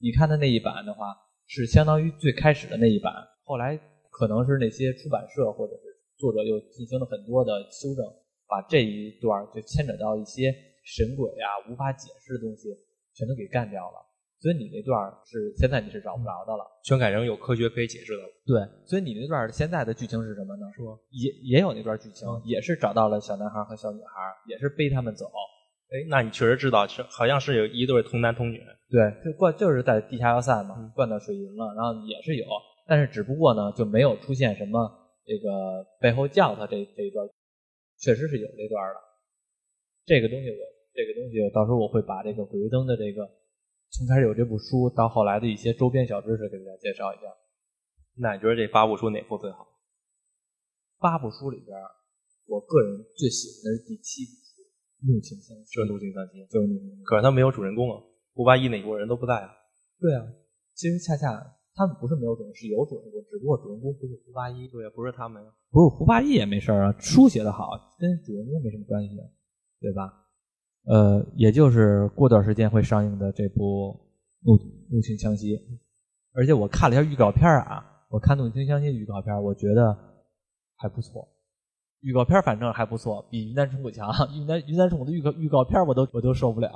[0.00, 3.12] 你看的那一版的话，是相当于最开始的那一版，
[3.44, 3.78] 后来
[4.10, 5.82] 可能是那些出版社或者是
[6.18, 8.04] 作者又进行了很多的修正，
[8.46, 12.68] 把这一段就牵扯到一些神鬼啊无法解释的东西，
[13.14, 14.07] 全都给干掉了。
[14.40, 18.28] 所以你那段是现在你是找不着的了，全改成有科学可以解释的了。
[18.46, 20.66] 对，所以你那段现在的剧情是什么呢？
[20.76, 25.26] 说也也有那段剧情，也是找到了小男孩和小女孩，也是背他们走。
[25.90, 28.60] 哎，那你确实知道是好像是有一对童男童女。
[28.90, 32.46] 对，就灌就是在地下要塞嘛，灌到水银了，然后也是有，
[32.86, 34.78] 但是只不过呢就没有出现什么
[35.24, 37.26] 这个背后叫他这这一段。
[38.00, 39.00] 确实是有这段的。
[40.06, 40.56] 这个东西我
[40.94, 43.28] 这个东西到时候我会把这个《鬼吹灯》的这个
[43.90, 47.22] 从开始有这部书到后来的一些周边小知识给大家介绍一下。
[48.20, 49.66] 那你觉得这八部书哪部最好？
[50.98, 51.78] 八部书里边，
[52.46, 54.62] 我个人最喜欢的是第七部书
[55.06, 55.62] 《怒晴湘西》。
[55.72, 57.02] 这怒晴湘西，就是怒晴。
[57.04, 58.02] 可是他没有主人公啊，
[58.34, 59.48] 胡八一那波人都不在啊。
[60.00, 60.26] 对啊，
[60.74, 61.38] 其实恰恰
[61.74, 64.68] 他们不是没有主人公，是有主人公，只不过主人公不是胡八一。
[64.68, 69.14] 对，不是他们，不是胡八一也没事啊，书写的好，跟主人公没什么关系，
[69.80, 70.27] 对吧？
[70.88, 73.92] 呃，也就是过段时间会上映的这部
[74.40, 74.56] 《怒
[74.90, 75.54] 怒晴湘西》，
[76.32, 79.94] 而且我看了一下预告片啊，我看《怒晴湘西》的预告片，我觉得
[80.76, 81.28] 还不错。
[82.00, 84.08] 预告片反正还不错，比《云南虫谷》强。
[84.32, 86.70] 云南云南虫谷的预告预告片我都我都受不了。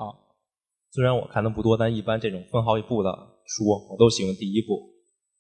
[0.91, 3.11] 虽然我看的不多，但一般这种分好几部的
[3.47, 4.77] 书，我都喜欢第一部，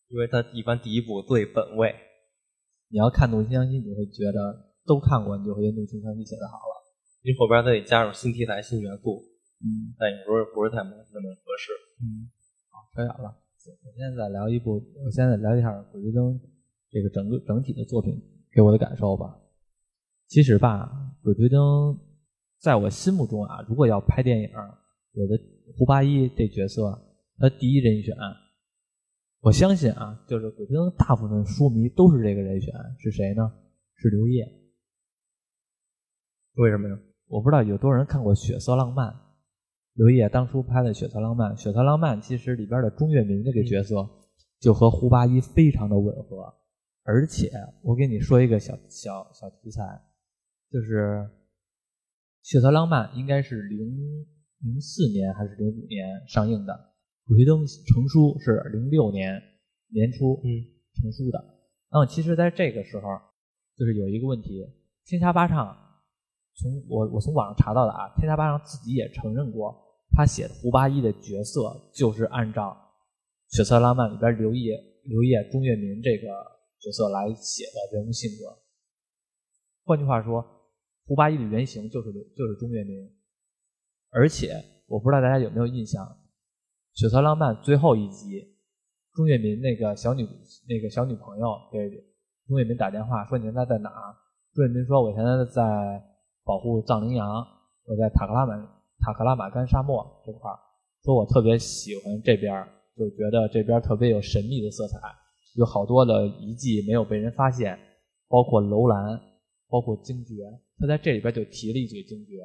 [0.08, 1.94] 因为它一般第一部最本位。
[2.88, 6.81] 你要看《怒晴湘西》，你会觉得都看过，你就会觉得《怒晴湘西》写的好了。
[7.24, 9.22] 你后边再得加入新题材、新元素，
[9.62, 11.70] 嗯，但有时候不是太那么合适。
[12.02, 12.28] 嗯，
[12.68, 13.38] 好，扯远了。
[13.84, 16.34] 我现在再聊一部，我现在聊一下《鬼吹灯》
[16.90, 18.20] 这个整个整体的作品
[18.52, 19.38] 给我的感受吧。
[20.26, 20.90] 其实吧，
[21.24, 21.60] 《鬼吹灯》
[22.58, 24.50] 在我心目中啊，如果要拍电影，
[25.12, 25.38] 我的
[25.78, 26.82] 胡八一这角色
[27.38, 28.16] 他第一人选，
[29.38, 33.48] 我相信啊，就是《鬼吹灯》大部分书迷都是这个人选，是谁呢？
[33.94, 34.44] 是刘烨。
[36.54, 36.98] 为什么呀？
[37.32, 39.08] 我不知道有多少人看过《血色浪漫》，
[39.94, 44.06] 刘烨当初拍的《血色浪漫》，《血色浪漫》其实里边的钟跃民这个角色
[44.60, 46.52] 就和胡八一非常的吻合，
[47.04, 47.50] 而且
[47.82, 49.82] 我给你说一个小小小题材，
[50.70, 51.26] 就是
[52.42, 53.78] 《血色浪漫》应该是零
[54.58, 56.74] 零四年还是零五年上映的，
[57.26, 57.64] 《鬼吹灯》
[57.94, 59.42] 成书是零六年
[59.88, 60.68] 年初嗯
[61.00, 61.42] 成书的。
[61.90, 63.08] 那么其实在这个时候，
[63.78, 64.66] 就是有一个问题，
[65.06, 65.91] 天下霸唱。
[66.54, 69.74] 从我我从网上查到的啊，天下八唱自己也承认过，
[70.14, 72.76] 他写的胡八一的角色就是按照
[73.56, 76.28] 《血色浪漫》里边刘烨、刘烨、钟跃民这个
[76.78, 78.54] 角色来写的人物性格。
[79.84, 80.44] 换句话说，
[81.06, 83.10] 胡八一的原型就是刘就是钟跃民。
[84.10, 84.52] 而且
[84.86, 86.04] 我不知道大家有没有印象，
[86.92, 88.54] 《血色浪漫》最后一集，
[89.14, 90.28] 钟跃民那个小女
[90.68, 91.88] 那个小女朋友给
[92.46, 93.90] 钟跃民打电话说你现在在哪？
[94.52, 96.11] 钟跃民说我现在在。
[96.44, 97.46] 保护藏羚羊，
[97.84, 98.56] 我在塔克拉玛
[98.98, 100.58] 塔克拉玛干沙漠这块儿，
[101.04, 104.98] 说我特别喜欢这边，就觉得这边特别有神秘的色彩，
[105.56, 107.78] 有好多的遗迹没有被人发现，
[108.28, 109.20] 包括楼兰，
[109.68, 110.34] 包括精绝，
[110.78, 112.38] 他在这里边就提了一嘴精绝，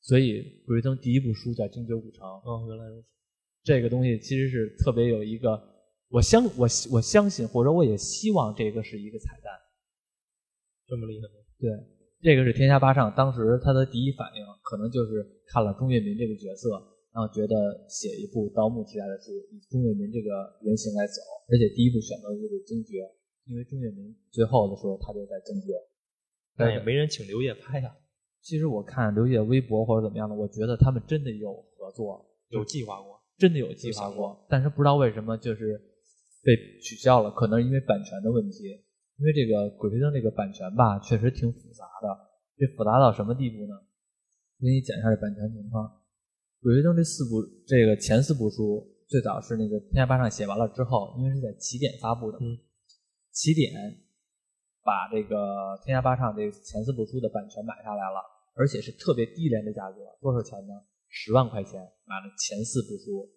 [0.00, 2.26] 所以《鬼吹灯》第一部书叫《精绝古城》。
[2.44, 3.08] 哦，原来如此。
[3.62, 5.58] 这个东西其实是特别有一个，
[6.10, 9.52] 我相我我相信，或者我也希望这个是一个彩蛋。
[10.86, 11.34] 这么厉害吗？
[11.58, 11.93] 对。
[12.24, 16.72] 这个是天下八唱，当时他的第一反应可能就是看了钟跃民这个角色，
[17.12, 20.32] 然后觉得写一部盗墓题材的书，以钟跃民这个
[20.62, 21.20] 原型来走，
[21.52, 23.04] 而且第一部选择的就是精绝，
[23.44, 25.76] 因为钟跃民最后的时候他就在精绝，
[26.56, 27.94] 但也没人请刘烨拍呀。
[28.40, 35.78] 其实我看刘烨微博或者怎么样的，我觉得他们真的有合作，有计划过，真的有计划过，但是不知道为什么就是
[36.42, 38.80] 被取消了，可能因为版权的问题。
[39.16, 42.08] 因为这个《鬼吹灯》这个版权吧，确实挺复杂的。
[42.56, 43.74] 这复杂到什么地步呢？
[43.74, 45.86] 我给你讲一下这版权情况。
[46.62, 52.58] 《鬼吹灯》这四部，这个前四部书最早是那个天下霸唱写完了之后，因为是在起点发布的，嗯，
[53.30, 53.70] 起点
[54.82, 58.18] 把这个天下霸唱这前四部书的版权买下来了，
[58.54, 60.74] 而且是特别低廉的价格，多少钱呢？
[61.08, 63.30] 十万块钱买了前四部书。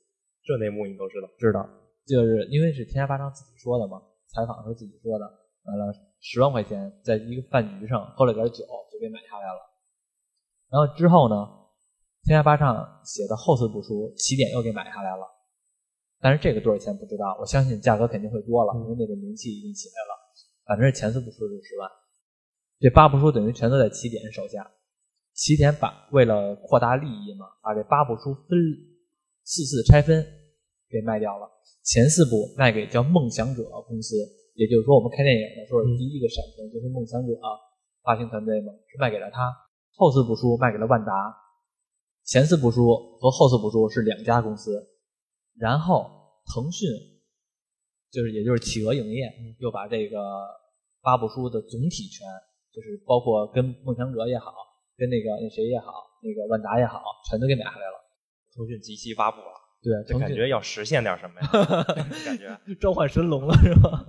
[0.44, 1.30] 这内幕你都知道？
[1.38, 1.70] 知道，
[2.06, 4.02] 就是因为是天下霸唱自己说的嘛，
[4.34, 5.26] 采访时候自己说的。
[5.68, 9.60] 买了十万块钱，在一个饭局上喝了点酒，就给买下来了。
[10.72, 11.36] 然后之后呢，
[12.24, 15.28] 天下八唱写的后四部书，起点又给买下来了。
[16.20, 20.18] 但是这个多少钱不知道，我相信价格肯定会多了，因为那个名气已经起来了。
[20.66, 21.90] 反正是前四部书是十万，
[22.80, 24.72] 这八部书等于全都在起点手下。
[25.34, 28.58] 起点把为了扩大利益嘛，把这八部书分
[29.44, 30.26] 四次拆分
[30.90, 31.48] 给卖掉了。
[31.84, 34.16] 前四部卖给叫梦想者公司。
[34.58, 37.30] 也就是说，我们看电影的时候，第一个闪存就是梦想者
[38.02, 39.54] 发行团队嘛，是卖给了他。
[39.94, 41.14] 后四部书卖给了万达，
[42.26, 44.74] 前四部书和后四部书是两家公司。
[45.60, 46.10] 然后
[46.50, 46.90] 腾讯，
[48.10, 50.18] 就是也就是企鹅影业，又把这个
[51.02, 52.26] 八部书的总体权，
[52.74, 54.54] 就是包括跟梦想者也好，
[54.98, 55.94] 跟那个那谁也好，
[56.24, 57.98] 那个万达也好，全都给买下来了。
[58.56, 59.67] 腾讯即期发布了。
[59.82, 61.48] 对，就感觉要实现点什么呀？
[62.26, 62.50] 感觉
[62.82, 64.06] 召唤神龙了是吧？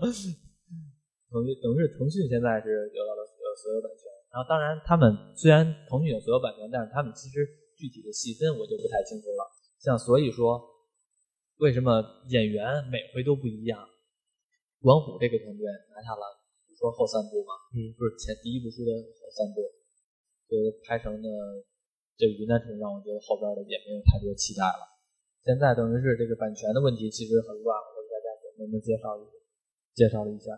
[1.30, 7.44] 等于等于是腾讯现在是得到了呃所有版权，然后当然他们虽然腾讯有所有版权，但是他们其实
[7.76, 9.44] 具体的细分我就不太清楚了。
[9.78, 10.58] 像所以说，
[11.60, 12.02] 为什么
[12.32, 13.78] 演员每回都不一样？
[14.80, 16.24] 管虎这个团队拿下了，
[16.66, 19.68] 比如说后三部嘛，嗯，不是前第一部书的后三部，
[20.48, 20.56] 就
[20.88, 21.28] 拍成的
[22.16, 24.96] 这个云南虫让我觉得后边的也没有太多期待了。
[25.48, 29.24] 现在等于是这个版权的问题其实很乱，我给大家简单的介绍一
[29.96, 30.52] 介绍了一下。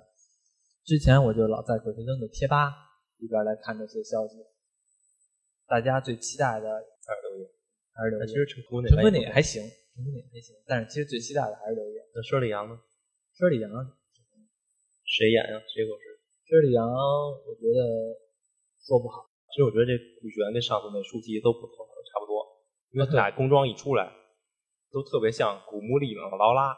[0.83, 2.75] 之前我就老在鬼吹灯的贴吧
[3.23, 4.43] 里边来看这些消息，
[5.71, 6.67] 大家最期待的
[7.07, 7.47] 还是刘烨，
[7.95, 8.27] 还是刘烨。
[8.27, 9.63] 其实陈坤陈坤也还行，
[9.95, 12.03] 陈坤也还行，但是其实最期待的还是刘烨。
[12.11, 12.75] 那佘丽阳呢？
[13.39, 13.71] 佘丽阳，
[15.07, 15.55] 谁演呀？
[15.71, 16.19] 谁合适？
[16.51, 17.79] 佘丽阳，我觉得
[18.83, 19.31] 说不好。
[19.55, 22.43] 其实我觉得这古璇跟上次那书籍都不错，都差不多，
[22.91, 24.11] 因为他俩工装一出来，
[24.93, 26.75] 都特别像古墓丽影劳拉，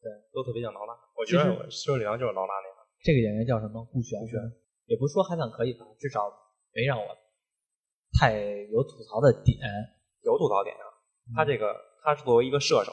[0.00, 0.94] 对，都特别像劳拉。
[1.16, 2.76] 我觉得我佘丽阳就是劳拉那样。
[3.02, 3.84] 这个演员叫什么？
[3.92, 4.20] 顾璇。
[4.20, 4.40] 顾璇
[4.86, 6.28] 也不是说还算可以吧，至少
[6.74, 7.06] 没让我
[8.18, 8.34] 太
[8.72, 9.56] 有吐槽的点。
[10.22, 10.84] 有吐槽点啊，
[11.36, 12.92] 他这个他是作为一个射手，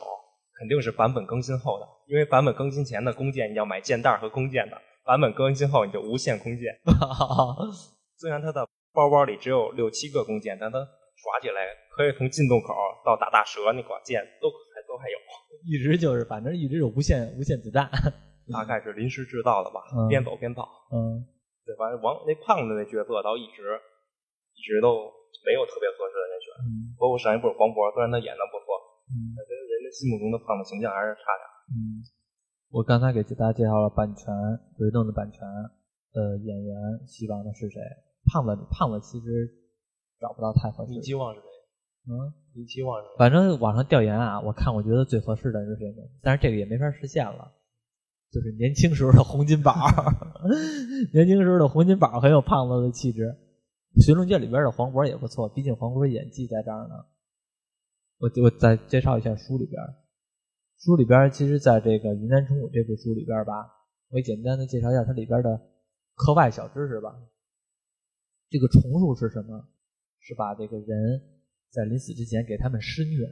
[0.60, 6.72] 肯定是版本更新后的，因为版本更新前的弓箭你要买箭袋和弓箭的，版本更新后你就无限弓箭。
[8.16, 12.70] 虽然他的包包里只有六七个弓箭，但他耍起来可以从进洞口
[13.02, 15.18] 到打大蛇那把剑都还都还有，
[15.66, 17.90] 一直就是反正一直有无限无限子弹。
[18.54, 20.62] 大概是临时制造的吧，嗯边走边造。
[20.94, 21.26] 嗯，
[21.66, 23.60] 对，反正王那胖子那角色倒一直
[24.54, 25.10] 一直都
[25.44, 28.72] 没有特别合适的人选，嗯包括上一部黄渤，虽然他演的不错，
[29.10, 31.44] 嗯但跟人家心目中的胖子形象还是差点。
[31.76, 32.00] 嗯，
[32.72, 34.32] 我刚才给大家介绍了版权，
[34.80, 35.44] 鬼灯的版权，
[36.16, 36.72] 呃，演员
[37.04, 37.82] 希望的是谁？
[38.32, 39.48] 胖子，胖子其实
[40.20, 40.96] 找不到太合适的。
[40.96, 41.47] 你希望是谁？
[42.10, 43.16] 嗯，你期望是谁？
[43.18, 46.04] 反正网上调研啊，我看我觉得最合适的是谁呢？
[46.22, 47.52] 但是这个也没法实现了，
[48.32, 49.76] 就是年轻时候的洪金宝，
[51.14, 53.36] 年轻时候的洪金宝很有胖子的气质。
[54.06, 56.96] 《寻龙诀》里边的黄渤也不错，毕竟黄渤演技在这儿呢。
[58.20, 59.82] 我我再介绍一下书里边，
[60.80, 63.54] 书里边其实在这个《云南虫谷》这部书里边吧，
[64.10, 65.60] 我也简单的介绍一下它里边的
[66.16, 67.14] 课外小知识吧。
[68.50, 69.68] 这个重术是什么？
[70.20, 71.22] 是把这个人
[71.78, 73.32] 在临死之前给他们施虐，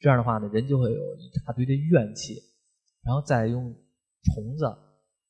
[0.00, 2.34] 这样的话呢，人就会有一大堆的怨气，
[3.04, 3.72] 然后再用
[4.24, 4.64] 虫子、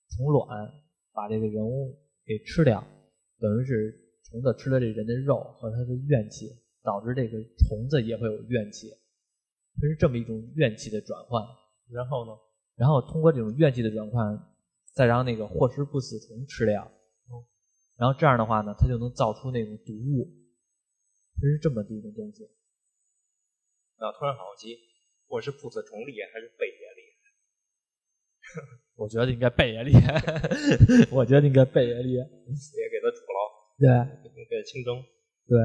[0.08, 0.66] 虫卵
[1.12, 2.82] 把这个人物给吃掉，
[3.38, 6.48] 等于是虫子吃了这人的肉和他的怨气，
[6.82, 8.88] 导致这个虫子也会有怨气，
[9.78, 11.44] 这是这么一种怨气的转换。
[11.90, 12.32] 然后呢？
[12.74, 14.34] 然后通过这种怨气的转换，
[14.94, 16.90] 再让那个祸食不死虫吃掉，
[17.98, 20.26] 然后这样的话呢，它就能造出那种毒物，
[21.40, 22.44] 这是这么的一种东西。
[23.96, 24.76] 啊，突然好奇，
[25.28, 27.22] 我是不死虫厉害还是贝爷厉害？
[28.96, 30.20] 我觉得应该贝爷厉害，
[31.10, 32.24] 我觉得应该贝爷厉害。
[32.26, 33.38] 也给他煮了，
[33.78, 35.02] 对给他清蒸，
[35.46, 35.58] 对，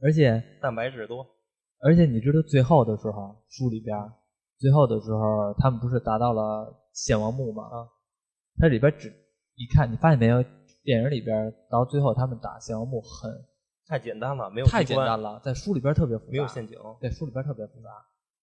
[0.00, 1.26] 而且蛋白质多。
[1.80, 3.96] 而且你知道最后的时候，书里边
[4.58, 7.64] 最后的时候，他们不是达到了献王墓吗？
[7.64, 7.86] 啊，
[8.56, 9.08] 它里边只
[9.54, 10.44] 一看，你发现没有？
[10.84, 13.32] 电影里边到最后他们打献王墓很
[13.86, 16.78] 太简单了，没有太简单了，在书里边特别复杂，没有陷阱。
[17.00, 17.90] 在书里边特别复杂。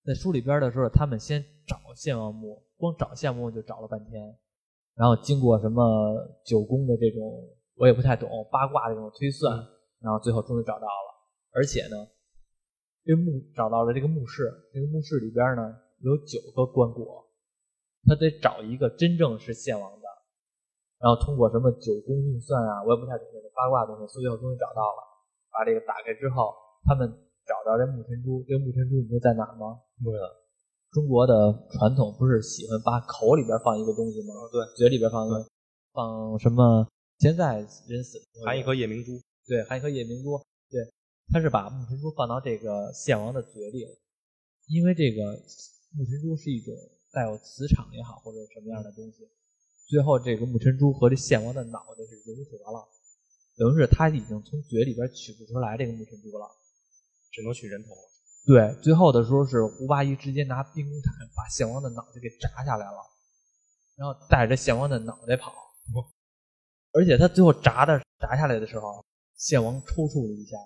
[0.05, 4.37] 在书里边的时候，他们先找献王墓，光找献王墓就找了半天，
[4.95, 5.81] 然后经过什么
[6.45, 7.21] 九宫的这种
[7.75, 9.57] 我也不太懂八卦这种推算，
[9.99, 11.09] 然后最后终于找到了。
[11.53, 11.97] 而且呢，
[13.03, 17.25] 这墓找到了这个墓室，这个墓室里边呢有九个棺椁，
[18.05, 20.07] 他得找一个真正是献王的，
[20.99, 25.10] 然后通过什么九宫运算啊，我也不太懂这个八卦东西，所以最后终于找到了。
[25.51, 27.07] 把这个打开之后，他们
[27.45, 29.79] 找到这木尘珠，这个木尘珠你知道在哪儿吗？
[30.03, 30.25] 不知道。
[30.91, 31.33] 中国的
[31.71, 34.33] 传统不是喜欢把口里边放一个东西吗？
[34.51, 35.45] 对，嘴里边放一个，
[35.93, 36.87] 放什么？
[37.19, 40.37] 现在人死含一颗夜明珠，对，含一颗夜明珠，
[40.69, 40.81] 对，
[41.31, 43.85] 他是把木尘珠放到这个献王的嘴里，
[44.67, 45.21] 因为这个
[45.95, 46.73] 木尘珠是一种
[47.13, 49.29] 带有磁场也好，或者什么样的东西，
[49.87, 52.83] 最后这个木尘珠和这献王的脑袋是融合了，
[53.61, 56.49] 等于是他已经从嘴里边取不出来这个木尘珠了。
[57.31, 58.01] 只能取人头了。
[58.45, 62.97] 对，最后的时候是胡八一直接拿冰工铲把献王的脑袋给砸下来了，
[63.95, 65.53] 然后带着献王的脑袋跑，
[66.91, 69.01] 而且他最后砸的砸下来的时候，
[69.37, 70.57] 献王抽搐了一下，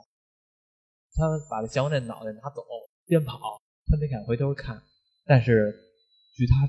[1.13, 2.63] 他把这献王的脑袋拿走，
[3.05, 4.81] 边跑，他没敢回头看，
[5.23, 5.71] 但是
[6.33, 6.67] 据他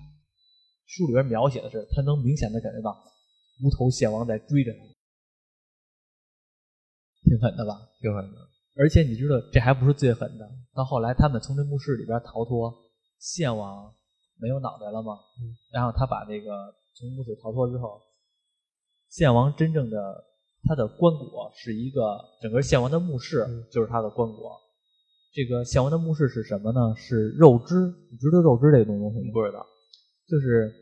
[0.85, 2.93] 书里边描写的是，他能明显的感觉到
[3.65, 4.81] 无头献王在追着他，
[7.27, 7.75] 挺狠的吧？
[8.01, 8.39] 挺狠的。
[8.79, 10.49] 而且你知道，这还不是最狠的。
[10.75, 12.73] 到后来，他们从这墓室里边逃脱，
[13.19, 13.93] 献王
[14.39, 15.15] 没有脑袋了嘛？
[15.43, 15.51] 嗯。
[15.73, 18.01] 然后他把那个从墓室逃脱之后，
[19.09, 19.97] 献王真正的
[20.63, 24.61] 他的棺椁是一个整个献王的墓室，嗯就是他的棺椁。
[25.33, 26.95] 这个献王的墓室是什么呢？
[26.97, 27.75] 是肉汁。
[28.11, 29.33] 你知道肉汁这个东西吗？
[29.33, 29.67] 不知道，
[30.29, 30.73] 就是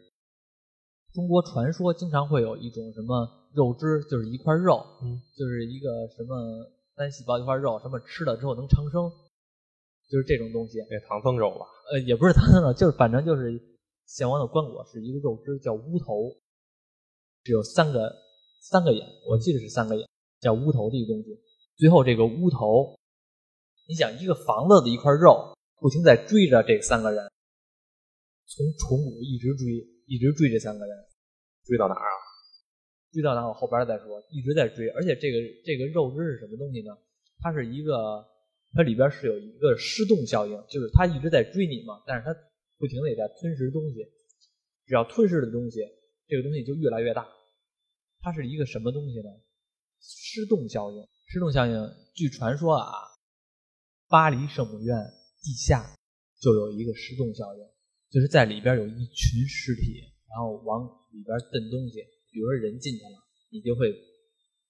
[1.15, 6.35] 中国传说经常会有一种什么肉汁，就是一块肉，嗯，就是一个什么
[6.97, 9.09] 单细胞一块肉，什么吃了之后能长生，
[10.11, 10.79] 就是这种东西。
[10.91, 11.67] 这唐僧肉吧？
[11.93, 13.53] 呃，也不是唐僧肉，就是反正就是
[14.07, 16.35] 献王的棺椁是一个肉汁，叫乌头，
[17.45, 18.13] 只有三个
[18.61, 20.09] 三个眼，我记得是三个眼，
[20.41, 21.29] 叫乌头的一个东西。
[21.77, 22.99] 最后这个乌头，
[23.87, 27.31] 你想一个房子的一块肉，不停在追着这三个人，
[28.47, 30.97] 从虫谷一直追，一直追这三个人，
[31.65, 32.17] 追到哪儿啊？
[33.13, 34.89] 追到哪我后边再说，一直在追。
[34.89, 36.91] 而且这个这个肉汁是什么东西呢？
[37.39, 38.25] 它是一个，
[38.73, 42.35] 它里边是有一个失动效应，就是它一直在追你嘛，但是它
[42.77, 44.05] 不停的也在吞食东西。
[44.87, 45.81] 只要吞噬的东西，
[46.27, 47.27] 这个东西就越来越大。
[48.21, 49.31] 它是一个什么东西呢？
[50.01, 51.07] 失动效应。
[51.27, 52.93] 失动效应，据传说啊，
[54.09, 54.97] 巴黎圣母院
[55.43, 55.97] 地下
[56.41, 57.65] 就有一个失动效应，
[58.15, 59.99] 就是在里边有一群尸体，
[60.31, 61.99] 然后往里边蹬东西。
[62.31, 63.19] 比如说人进去了，
[63.51, 63.91] 你就会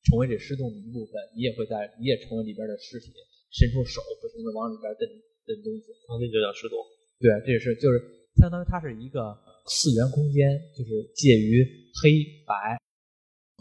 [0.09, 3.13] 成为这尸洞的一部分，你也会在，你也成为里边的尸体，
[3.53, 5.05] 伸出手不停的往里边蹬
[5.45, 5.93] 蹬东西。
[6.09, 6.81] 啊，那就叫尸洞。
[7.21, 8.01] 对，这也是就是
[8.41, 9.37] 相当于它是一个
[9.69, 11.61] 次元空间，就是介于
[12.01, 12.81] 黑白、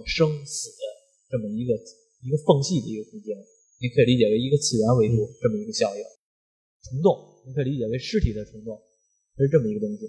[0.08, 0.72] 生死
[1.28, 1.76] 这么一个
[2.24, 3.36] 一个缝隙的一个空间。
[3.84, 6.02] 你可以理解为一个次元维度这么一个效应。
[6.88, 8.80] 虫洞，你可以理解为尸体的虫洞，
[9.36, 10.06] 它是这么一个东西。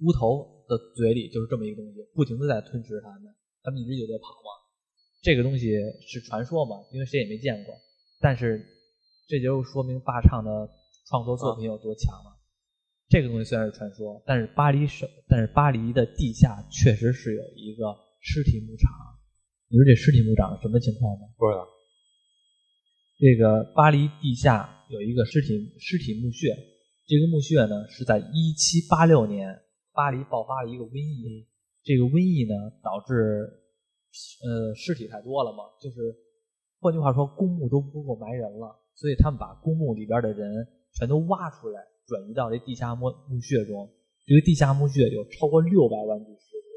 [0.00, 4.50] 乌头的嘴里就是这么一个东西，不停的在吞噬它们，它们一直就在跑嘛。
[5.22, 5.72] 这个东西
[6.06, 7.74] 是传说嘛，因为谁也没见过。
[8.20, 8.64] 但是
[9.28, 10.68] 这就说明霸唱的
[11.06, 12.36] 创作作品有多强了。
[13.08, 18.90] 这个东西虽然是传说，但是巴黎是，但是巴黎的地下确实是有一个尸体牧场。
[19.68, 21.26] 你说这尸体牧场什么情况呢？
[21.36, 21.66] 不知道。
[23.18, 26.48] 这个巴黎地下有一个尸体尸体墓穴，
[27.06, 29.60] 这个墓穴呢是在一七八六年
[29.92, 31.46] 巴黎爆发了一个瘟疫，
[31.82, 33.44] 这个瘟疫呢导致
[34.42, 36.16] 呃尸体太多了嘛，就是
[36.80, 43.92] 换句话说公墓都不够埋人了，所以他们把公墓里边的人全都挖出来，转移到这地下墓墓穴中。
[44.24, 46.68] 这个地下墓穴有超过六百万具尸体，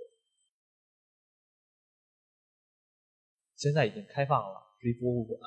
[3.56, 5.40] 现在已经开放了，是一博物馆。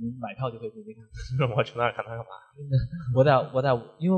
[0.00, 0.94] 你买票就可以进去
[1.38, 1.50] 看。
[1.50, 2.32] 我去那儿看他干嘛？
[3.14, 4.16] 我在我在，因为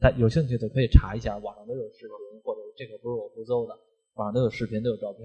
[0.00, 3.72] 在有兴趣的可以查一下，网上都有视频，或者这个不是我胡诌的，
[4.14, 5.24] 网上都有视频，都有照片，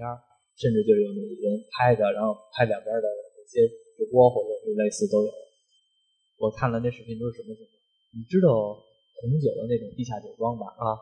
[0.56, 3.06] 甚至就有那个人拍的，然后拍两边的
[3.38, 5.30] 一些直播或者是类似都有。
[6.38, 7.74] 我看了那视频都是什么情况？
[8.14, 8.78] 你知道
[9.20, 10.66] 红酒的那种地下酒庄吧？
[10.78, 10.94] 啊，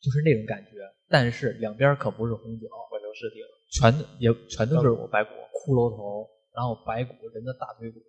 [0.00, 5.30] 就是那种感觉，但是两边可不是红酒，换成尸体了，全也全都是我白骨。
[5.58, 6.26] 骷髅头，
[6.58, 8.02] 然后白骨人的大腿骨。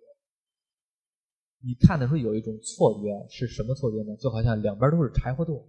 [1.62, 4.16] 你看的时候有一种错觉，是什么错觉呢？
[4.16, 5.62] 就好像两边都是柴火垛，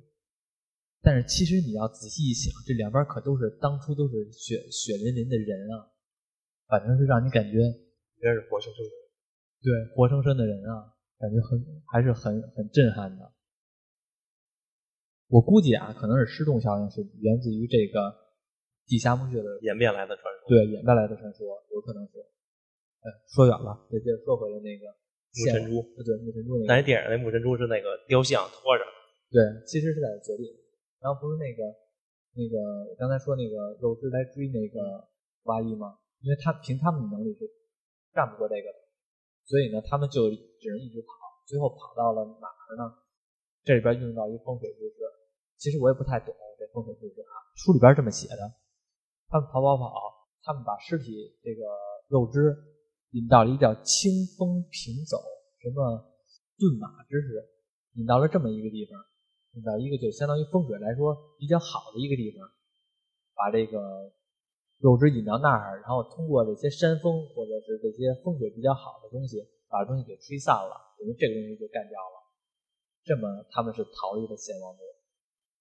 [1.03, 5.93] 但是其实你要仔细一想，这两边可都是当初都是血血淋淋的人啊，
[6.65, 8.91] 反正是让你感觉应该是活生生的。
[9.61, 10.89] 对活生生的人啊，
[11.19, 11.59] 感觉很
[11.91, 13.31] 还是很很震撼的。
[15.27, 18.15] 我估计啊，可能是失重效应是源自于这个
[18.87, 20.49] 地下墓穴的演变来的传说。
[20.49, 22.11] 对演变来的传说，有可能是。
[23.01, 24.85] 哎，说远了，这这说回了那个
[25.33, 28.83] 木珍珠，对木珍珠那个，但是电影那木珍珠是那个雕像拖着，
[29.29, 30.45] 对，其实是在嘴里。
[31.01, 31.65] 然后不是那个
[32.37, 35.09] 那个我刚才说那个肉汁来追那个
[35.49, 35.97] 蛙医吗？
[36.21, 37.49] 因为他凭他们的能力是
[38.13, 38.77] 干不过这个的，
[39.49, 41.09] 所以呢，他们就只能一直跑，
[41.47, 42.93] 最后跑到了哪儿呢？
[43.65, 45.01] 这里边用到一风水知识，
[45.57, 48.45] 其实我也不太懂这风水知识啊，书里边这么写的。
[49.27, 49.89] 他们跑跑跑，
[50.43, 51.65] 他们把尸体这个
[52.09, 52.53] 肉汁
[53.11, 55.17] 引到了一个叫清风平走
[55.59, 55.81] 什么
[56.57, 57.43] 遁马之势，
[57.95, 58.99] 引到了这么一个地方，
[59.53, 62.47] 引到一个就相当于风水来说比较好的一个地方，
[63.35, 64.11] 把这个
[64.79, 69.37] 肉汁引到那儿，然后通过这些山峰或者是这些风水比较好的东西，
[69.67, 72.15] 把东西给吹散了，等于这个东西就干掉了。
[73.03, 74.79] 这么他们是逃离了献王墓，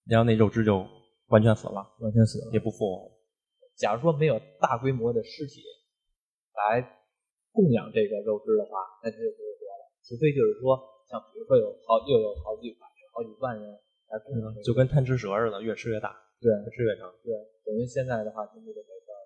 [0.05, 0.86] 然后那肉汁就
[1.28, 2.53] 完全死了，完全死了。
[2.53, 3.11] 也不复活。
[3.76, 5.62] 假如说没有大规模的尸体
[6.55, 6.99] 来
[7.53, 9.82] 供养这个肉汁的话，那它就不会活了。
[10.03, 13.66] 除非就是说，像比如说有好又有好几百人、好几万人
[14.09, 17.11] 来供养这个，就跟贪吃蛇似的，越吃越大，对越吃越长。
[17.22, 17.34] 对，
[17.66, 19.20] 等于现在的话，全部就没事了。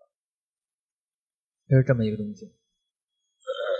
[1.68, 2.52] 这是这么一个东西。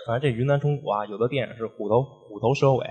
[0.07, 2.85] 反正这云南虫谷啊，有的电影是虎头虎头蛇尾，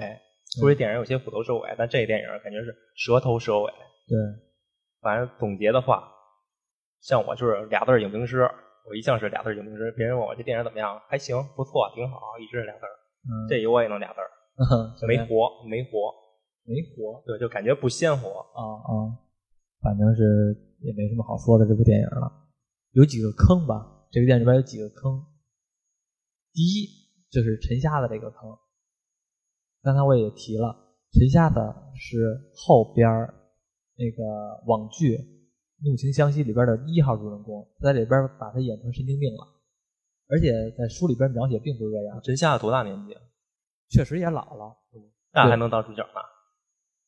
[0.59, 3.71] 说这电影有些虎头蛇尾，但这电影感觉是蛇头蛇尾。
[4.07, 4.17] 对，
[4.99, 6.11] 反正总结的话，
[7.01, 8.49] 像我就是俩字儿影评师，
[8.85, 9.91] 我一向是俩字儿就名师。
[9.97, 12.91] 别人问我这电影怎么样，还行，不错，挺好，一直是俩字儿。
[13.25, 14.27] 嗯，这我也能俩字儿，
[15.07, 16.13] 没活，没活，
[16.65, 18.91] 没活，对，就感觉不鲜活啊啊，
[19.81, 22.31] 反正是也没什么好说的这部电影了。
[22.91, 24.07] 有几个坑吧？
[24.11, 25.23] 这个电影里边有几个坑。
[26.51, 26.87] 第一
[27.31, 28.55] 就是沉虾的这个坑，
[29.81, 30.75] 刚才我也提了，
[31.13, 33.09] 沉虾的是后边
[33.95, 35.17] 那个网剧
[35.83, 39.45] 《怒晴湘西》里边的一号主人公，在里边把他演成神经病了，
[40.29, 42.19] 而且在书里边描写并不是这样。
[42.23, 43.15] 陈瞎子多大年纪？
[43.89, 44.75] 确实也老了，
[45.33, 46.21] 那还能当主角呢？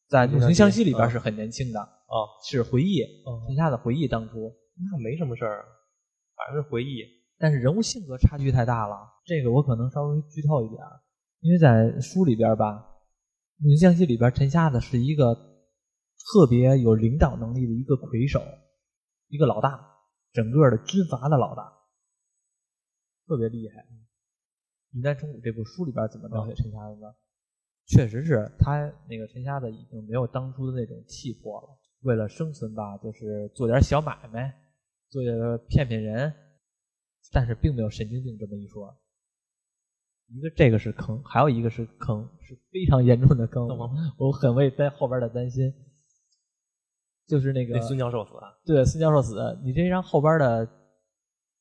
[0.08, 3.02] 在《怒晴湘西》里边是很年轻的哦，是回忆
[3.48, 5.66] 沉虾的回忆当初，那没什么事儿，
[6.36, 7.02] 反正是回忆。
[7.40, 8.96] 但是人物性格差距太大了，
[9.26, 10.80] 这个我可能稍微剧透一点，
[11.40, 12.74] 因为在书里边吧，
[13.64, 18.40] 《怒晴湘西》里边陈瞎子是一个特别有领导能力的一个魁首，
[19.36, 19.86] 一个老大，
[20.32, 21.72] 整个的军阀的老大，
[23.28, 23.82] 特别厉害。
[24.92, 27.14] 《云南虫谷》这部书里边怎么描写陈瞎子呢？
[27.86, 31.68] 确实是他那个陈瞎子已经没有当初的那种气魄了，
[32.02, 34.58] 为了生存吧，就是做点小买卖，
[35.10, 35.36] 做点
[35.68, 36.34] 骗骗人。
[37.32, 38.96] 但是并没有神经病这么一说，
[40.28, 43.68] 一个这个是坑，还有一个是坑，是非常严重的坑，
[44.18, 45.74] 我很为在后边的担心，
[47.28, 48.32] 就是那个孙教授死，
[48.66, 50.68] 对孙教授死，你这让后边的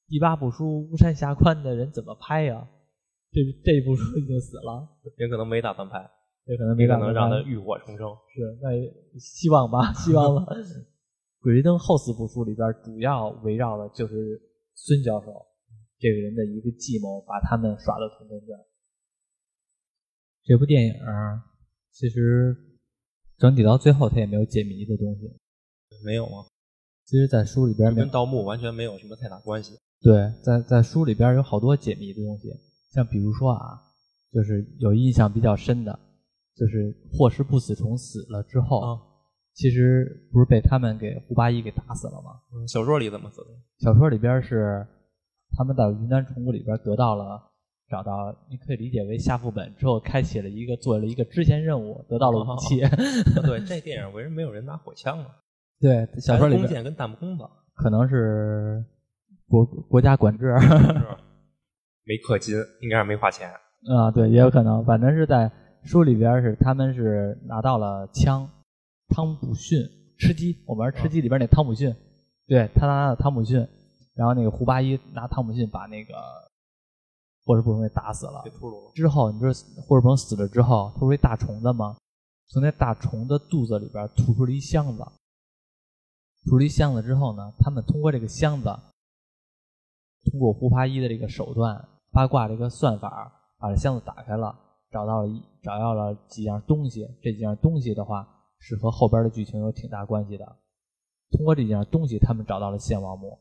[0.08, 2.68] 第八部书《巫山峡宽》的人怎么拍呀？
[3.30, 4.88] 这这部书已经死了，
[5.18, 5.98] 也可能没打算拍，
[6.46, 8.70] 也可能没打算让他浴火重生，是那
[9.18, 10.52] 希望吧，希望吧。
[11.40, 14.40] 《鬼吹灯》后四部书里边主要围绕的就是
[14.74, 15.32] 孙教授。
[15.96, 18.60] 这个人的一个计谋，把他们耍得团团转。
[20.42, 20.92] 这部电影
[21.90, 22.54] 其实
[23.38, 25.22] 整体到最后，他也没有解谜的东西，
[26.04, 26.44] 没有吗。
[27.04, 29.78] 其实，在书里边跟盗墓完全没有什么太大关系。
[30.00, 32.48] 对，在在书里边有好多解谜的东西，
[32.92, 33.80] 像比如说啊，
[34.32, 35.98] 就是有印象比较深的，
[36.54, 38.98] 就是霍氏不死虫死了之后，
[39.54, 42.40] 其实不是被他们给胡八一给打死了吗？
[42.68, 43.48] 小说里怎么死的？
[43.78, 44.86] 小说里边是。
[45.56, 47.40] 他们在云南虫谷里边得到了，
[47.88, 52.80] 找到，你可以理解为下副本之后，开启了一个做了一个支线任务，得到了武器。
[53.46, 55.26] 对，这电影为什么没有人拿火枪呢？
[55.80, 57.44] 对，小说里弓箭跟弹弓子，
[57.74, 58.84] 可能是
[59.48, 60.54] 国国家管制，
[62.04, 63.50] 没氪金，应该是没花钱。
[63.94, 65.50] 啊，对，也有可能，反正是在
[65.82, 68.48] 书里边是他们是拿到了枪，
[69.08, 69.80] 汤姆逊
[70.18, 71.94] 吃鸡，我们玩吃鸡里边那汤姆逊，
[72.46, 73.66] 对他拿到汤姆逊。
[74.14, 76.14] 然后那个胡八一拿汤姆逊把那个
[77.44, 78.44] 霍世布给打死了。
[78.94, 79.52] 之后你知道
[79.82, 81.96] 霍世布死了之后，他不是一大虫子吗？
[82.46, 85.04] 从那大虫子肚子里边吐出了一箱子。
[86.44, 88.64] 吐出一箱子之后呢，他们通过这个箱子，
[90.30, 94.54] 通过胡八一的这个手段，八卦这个算法，把这箱子打开了，
[94.90, 97.08] 找到了一找到了几样东西。
[97.22, 98.28] 这几样东西的话，
[98.58, 100.44] 是和后边的剧情有挺大关系的。
[101.30, 103.38] 通过这几样东西，他们找到了献王墓。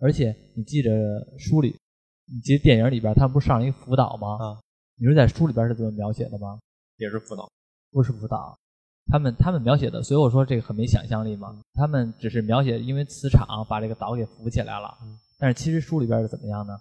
[0.00, 0.90] 而且你记着
[1.38, 1.78] 书里，
[2.26, 4.36] 你记得电影里边，他们不是上了一辅导吗？
[4.44, 4.60] 啊，
[4.96, 6.58] 你说在书里边是怎么描写的吗？
[6.96, 7.48] 也是辅导，
[7.90, 8.58] 不是辅导，
[9.06, 11.60] 他们他们描写的，所以我说这个很没想象力嘛。
[11.74, 14.96] 他们只是描写因为磁场把这个岛给浮起来了，
[15.38, 16.72] 但是其实书里边是怎么样呢？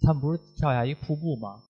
[0.00, 1.62] 他们不是跳下一瀑布吗？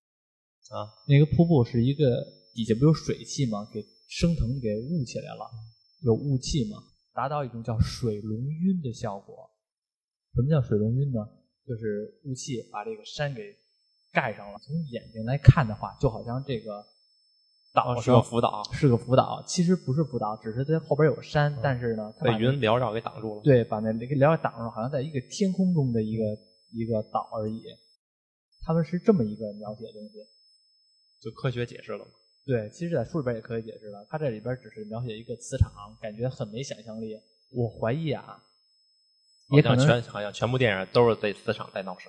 [0.70, 2.24] 啊，那个瀑布是一个
[2.54, 3.68] 底下不有水汽吗？
[3.72, 5.48] 给升腾给雾起来了，
[6.02, 6.78] 有雾气嘛，
[7.14, 9.48] 达到一种叫水龙晕的效果。
[10.34, 11.20] 什么叫水龙晕呢？
[11.66, 13.54] 就是雾气把这个山给
[14.12, 14.58] 盖上了。
[14.58, 16.84] 从眼睛来看的话，就好像这个
[17.74, 19.42] 岛是个浮岛，是个浮岛。
[19.44, 23.42] 其实不是浮岛，只是它后边有山，但是呢，被云缭绕给挡住了。
[23.42, 26.24] 对，把那那个缭绕挡住，好像在一个天空中的一个
[26.72, 27.62] 一个岛而已。
[28.64, 30.24] 他们是这么一个描写的东西，
[31.20, 32.06] 就科学解释了
[32.46, 34.06] 对，其实，在书里边也可以解释了。
[34.08, 35.70] 它这里边只是描写一个磁场，
[36.00, 37.14] 感觉很没想象力。
[37.52, 38.40] 我怀疑啊。
[39.50, 42.08] 也可能全好像全部电影都是这磁场在闹事，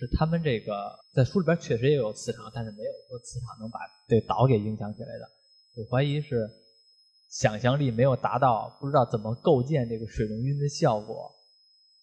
[0.00, 0.72] 是他们这个
[1.14, 5.28] 在书里边确实也有磁场，但是没有说磁场能把这岛给影响起来的。
[5.76, 6.48] 我怀疑是
[7.30, 11.30] 想象力没有达到，不知道怎么构建这个水龙晕的效果，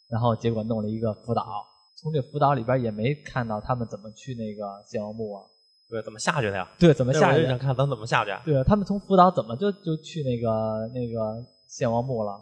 [0.07, 1.65] 然后结果弄了一个浮岛。
[1.99, 5.43] 从这浮岛里边也没看到他们怎么去那个献王墓啊？
[5.89, 6.69] 对，怎么下去的呀？
[6.77, 7.47] 对，怎么下去？
[7.47, 8.31] 想看咱怎么下去？
[8.45, 12.39] 对啊，他们从浮岛怎么就就去那个那个献王墓了？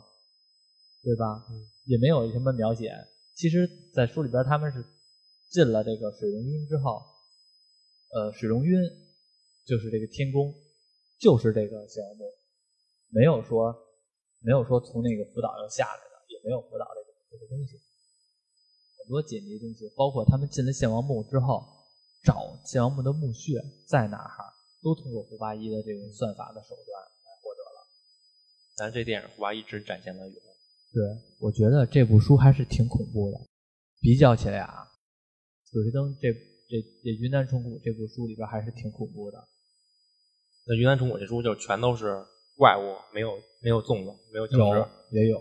[1.02, 1.46] 对吧？
[1.50, 1.56] 嗯。
[1.86, 2.92] 也没有什么描写。
[3.36, 4.84] 其实，在书里边，他们是
[5.50, 7.02] 进了这个水龙晕之后，
[8.12, 8.80] 呃，水龙晕
[9.66, 10.54] 就是这个天宫，
[11.20, 12.26] 就是这个小王墓，
[13.10, 13.74] 没有说
[14.42, 17.80] 没有说从那个福岛上下来的，也没有福岛这个这个东西。
[19.00, 21.64] 很多紧急的东西，包括他们进了献王墓之后，
[22.24, 27.88] 找献王墓的墓穴在哪儿，都通过胡八一的这种算法的手段来获得了。
[28.76, 30.36] 咱这电影胡八一只展现了有。
[30.92, 31.04] 对，
[31.40, 33.40] 我觉得这部书还是挺恐怖的。
[34.00, 34.88] 比较起来啊，
[35.76, 39.38] 《鬼吹灯》这这这《云南虫谷》这部书里边还是挺恐怖的。
[40.66, 42.24] 那《云南虫谷》这书就全都是
[42.56, 45.38] 怪物，没有没有粽子，没有僵尸，也有，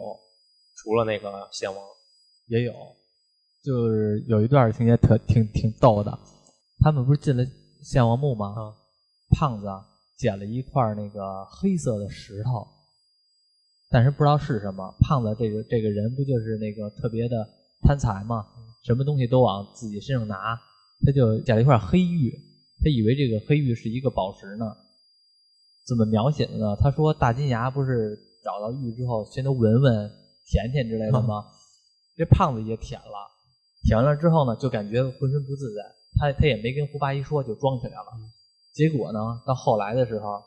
[0.74, 1.80] 除了那个献王，
[2.48, 2.74] 也有。
[3.62, 6.10] 就是有一段情节特挺挺逗的，
[6.80, 7.44] 他们不是进了
[7.80, 8.48] 献王墓吗？
[8.48, 8.74] 啊，
[9.38, 9.68] 胖子
[10.18, 12.66] 捡了一块那个黑色的石头，
[13.88, 14.92] 但是不知道是什么。
[15.00, 17.48] 胖子这个这个人不就是那个特别的
[17.82, 18.44] 贪财吗？
[18.84, 20.60] 什么东西都往自己身上拿，
[21.04, 22.30] 他就捡了一块黑玉，
[22.82, 24.66] 他以为这个黑玉是一个宝石呢。
[25.86, 26.76] 怎么描写的呢？
[26.78, 28.14] 他说大金牙不是
[28.44, 30.10] 找到玉之后先都闻闻、
[30.46, 31.44] 舔舔之类的吗？
[32.16, 33.30] 这胖子也舔了。
[33.82, 35.82] 舔完了之后呢，就感觉浑身不自在。
[36.16, 38.06] 他他也没跟胡八一说，就装起来了。
[38.72, 40.42] 结果呢，到后来的时候，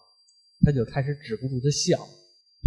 [0.61, 1.97] 他就开始止不住的笑。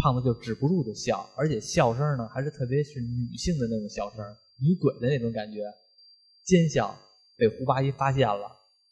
[0.03, 4.25] 胖子就止不住的笑，而且笑声呢，还是特别是女性的那种笑声，
[4.61, 5.64] 女鬼的那种感觉，
[6.44, 6.96] 奸笑。
[7.36, 8.46] 被胡八一发现了，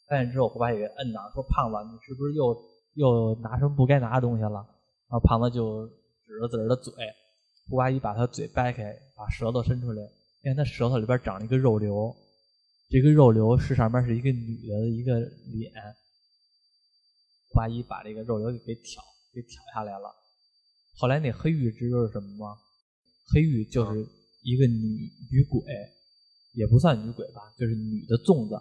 [0.09, 2.57] 发现之后，胡八一给摁那，说：“胖子，你是不是又
[2.95, 4.67] 又拿什么不该拿的东西了？”
[5.09, 6.95] 然后胖子就指着自己的嘴。
[7.69, 10.03] 胡八一把他嘴掰开，把舌头伸出来。
[10.43, 12.17] 看他舌头里边长了一个肉瘤，
[12.89, 15.71] 这个肉瘤是上面是一个女的一个脸。
[17.51, 19.03] 胡八一把这个肉瘤给挑
[19.35, 20.09] 给挑下来了。
[20.97, 22.57] 后来那黑玉知道是什么吗？
[23.31, 24.09] 黑玉就是
[24.49, 25.61] 一个女女鬼，
[26.55, 28.59] 也不算女鬼吧，就是女的粽子，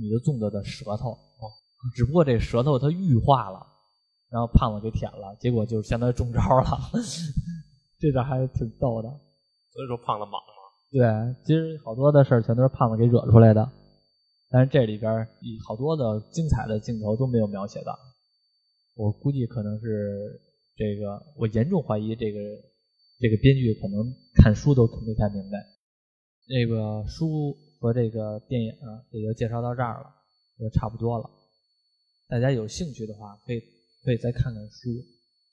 [0.00, 1.10] 女的粽子的舌头。
[1.10, 1.44] 哦，
[1.94, 3.60] 只不过这舌头它玉化了，
[4.30, 6.64] 然后胖子给舔了，结果就相当于中招了。
[8.00, 9.08] 这点还是挺逗的。
[9.70, 10.56] 所以说胖子莽嘛。
[10.90, 11.04] 对，
[11.44, 13.70] 其实好多的事儿全都是胖子给惹出来的，
[14.48, 15.28] 但是这里边
[15.66, 17.94] 好多的精彩的镜头都没有描写到。
[18.96, 20.40] 我估计可能是
[20.74, 22.38] 这个，我严重怀疑这个
[23.18, 25.58] 这个编剧可能看书都没看明白。
[26.46, 28.72] 这个书和这个电影
[29.10, 30.14] 也就介绍到这儿了，
[30.58, 31.28] 就差不多了。
[32.28, 33.60] 大家有兴趣的话，可以
[34.04, 34.90] 可以再看看书，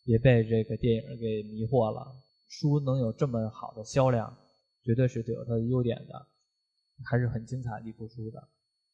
[0.06, 2.06] 别被这个电影给迷惑了。
[2.48, 4.36] 书能有这么好的销量。
[4.84, 6.14] 绝对是有它的优点的，
[7.10, 8.40] 还是很精彩的一部书的，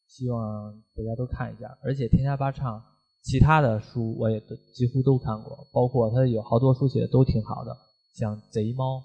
[0.08, 1.68] 希望大家都看一下。
[1.84, 2.82] 而且天下八唱
[3.22, 7.78] 其他的书我也都几乎都看过，包括他有好多书写的都挺好的，
[8.14, 9.04] 像贼猫，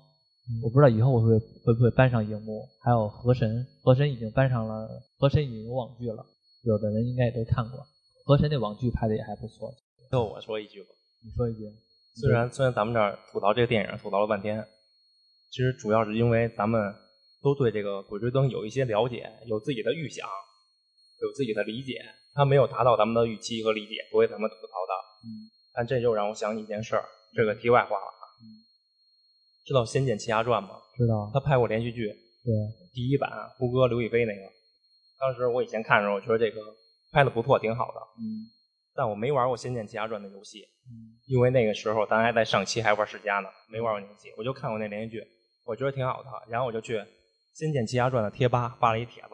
[0.62, 2.66] 我不知道以后我会会不会搬上荧幕。
[2.82, 4.88] 还有河神，河神已经搬上了，
[5.18, 6.24] 河神已经有网剧了，
[6.64, 7.86] 有的人应该也都看过。
[8.24, 9.72] 河神那网剧拍的也还不错。
[10.10, 10.88] 最后我说一句吧，
[11.24, 11.64] 你说一句。
[12.14, 14.66] 虽然虽然咱们这儿吐槽这个电影吐槽了半天。
[15.48, 16.92] 其实主要是因为咱们
[17.40, 20.26] 都对这个《鬼吹灯》有一些了解，有自己的预想，
[21.22, 22.02] 有自己的理解。
[22.34, 24.92] 他没有达到咱们的预期和理解，不会咱们吐槽的。
[25.22, 25.48] 嗯。
[25.72, 28.25] 但这就让我想起一件事儿，这个题外话了啊。
[29.66, 29.68] 嗯。
[29.68, 30.70] 知道《仙剑奇侠传》吗？
[30.96, 31.30] 知道。
[31.34, 32.06] 他拍过连续剧。
[32.06, 32.54] 对。
[32.94, 34.42] 第一版胡歌、刘亦菲那个，
[35.18, 36.60] 当时我以前看的时候，我觉得这个
[37.12, 38.00] 拍的不错，挺好的。
[38.18, 38.46] 嗯。
[38.94, 40.60] 但我没玩过《仙剑奇侠传》的游戏。
[40.88, 41.18] 嗯。
[41.26, 45.26] 因为那个时候咱还在上期，还玩世家呢，没玩过那游戏，我就看过那连续剧。
[45.64, 46.96] 我觉得挺好的，然后我就去
[47.52, 49.30] 《仙剑奇侠传》的贴吧发了一帖子，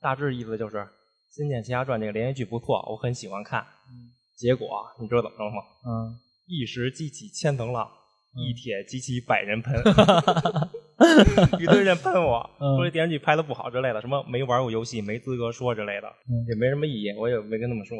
[0.00, 0.76] 大致意思就是
[1.30, 3.60] 《仙剑奇侠传》这个连续剧不错，我很喜欢看。
[3.90, 4.68] 嗯结果
[5.00, 5.60] 你知道怎么着吗？
[5.84, 6.16] 嗯，
[6.46, 7.90] 一石激起千层浪，
[8.34, 9.74] 一帖激起百人喷，
[11.60, 16.08] 一堆人喷我，说这电视剧拍的不好之类的，什么没玩过游戏没资格说之类的，
[16.48, 17.96] 也没什么意义，我也没跟他们说，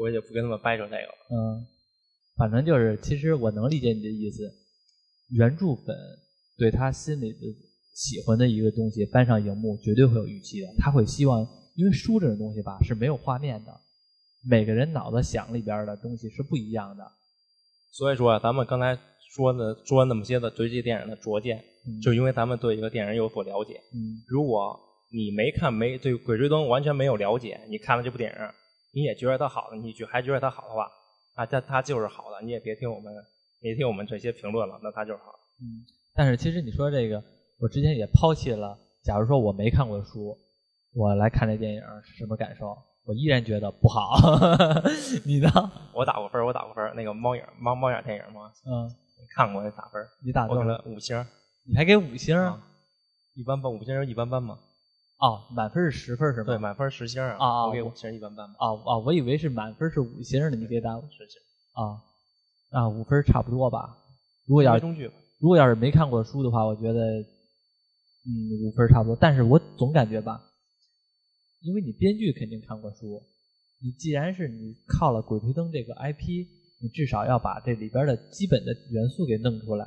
[0.00, 1.08] 我也不跟他们掰扯这个。
[1.30, 1.66] 嗯，
[2.36, 4.50] 反正就是，其实我能理解你的意思。
[5.30, 5.96] 原著粉
[6.56, 7.38] 对他心里的
[7.94, 10.68] 喜欢的一个东西搬上荧幕，绝对会有预期的。
[10.78, 13.80] 他会希望，因为书这种东西吧是没有画面的，
[14.48, 17.04] 每个人脑子想里边的东西是不一样的。
[17.96, 18.98] 所以说，咱们刚才
[19.34, 21.64] 说的说那么些的对这电影的拙见，
[22.02, 23.80] 就因为咱们对一个电影有所了解。
[23.94, 24.78] 嗯，如果
[25.10, 28.38] 你没看没对《鬼吹灯》完全没有了解，你看了这部电影，
[28.92, 30.86] 你也觉得它好的，你觉还觉得它好的话，
[31.36, 33.12] 啊，它它就是好的，你也别听我们。
[33.58, 35.32] 别听我们这些评论了，那它就是好。
[35.60, 35.82] 嗯，
[36.14, 37.20] 但是其实你说这个，
[37.58, 38.78] 我之前也抛弃了。
[39.02, 40.36] 假如说我没看过书，
[40.94, 42.76] 我来看这电影是什么感受？
[43.06, 44.18] 我依然觉得不好。
[45.24, 45.48] 你呢？
[45.94, 46.92] 我打过分，我打过分。
[46.96, 48.50] 那个猫眼猫猫眼电影吗？
[48.66, 48.90] 嗯，
[49.34, 50.04] 看过，打分。
[50.24, 50.82] 你打多少？
[50.84, 51.24] 五星。
[51.68, 52.36] 你还给五星？
[53.34, 54.58] 一般般，五星一般般嘛？
[55.18, 56.46] 哦，满分是十分是吧？
[56.52, 57.36] 对，满分十星啊。
[57.38, 58.44] 啊我给五星一般般。
[58.46, 61.40] 啊啊，我以为是满分是五星呢，你给打十星。
[61.74, 62.02] 啊。
[62.72, 63.96] 啊，五分差不多吧。
[64.46, 67.00] 如果要是如果要是没看过书的话，我觉得
[68.26, 69.16] 嗯，五分差不多。
[69.20, 70.40] 但是我总感觉吧，
[71.66, 73.20] 因为你编剧肯定看过书，
[73.82, 76.46] 你既然是你靠了《鬼吹灯》这个 IP，
[76.80, 79.84] 你至少要把这里边的基本的元素给弄出来，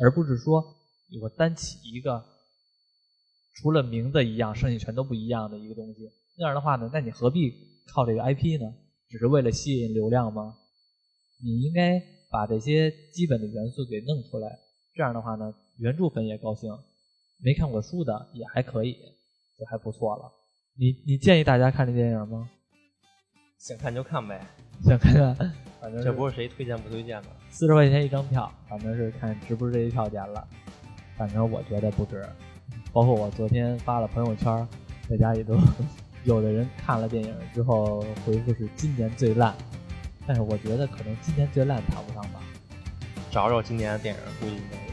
[0.00, 0.60] 而不是说
[1.22, 2.20] 我单起一个
[3.54, 6.10] 除了名字一样，剩下全都不一样的一个东西。
[6.36, 7.52] 那样的话呢，那你何必
[7.86, 8.74] 靠这个 IP 呢？
[9.08, 10.56] 只是为了吸引流量吗？
[11.40, 14.58] 你应该把这些基本的元素给弄出来，
[14.92, 16.68] 这样的话呢，原著粉也高兴，
[17.38, 18.94] 没看过书的也还可以，
[19.56, 20.32] 就还不错了。
[20.76, 22.48] 你你建议大家看这电影吗？
[23.58, 24.40] 想看就看呗，
[24.82, 27.28] 想看看，反正这不是谁推荐不推荐的。
[27.48, 30.46] 四十块钱一张票，反正是看值不值这一票钱了。
[31.16, 32.26] 反正我觉得不值，
[32.92, 34.66] 包括我昨天发了朋友圈，
[35.08, 35.56] 在家里都
[36.24, 39.54] 有的人看了电影之后回复是今年最烂，
[40.26, 42.40] 但是我觉得可能今年最烂谈不上吧。
[43.30, 44.83] 找找今年的电影，估计。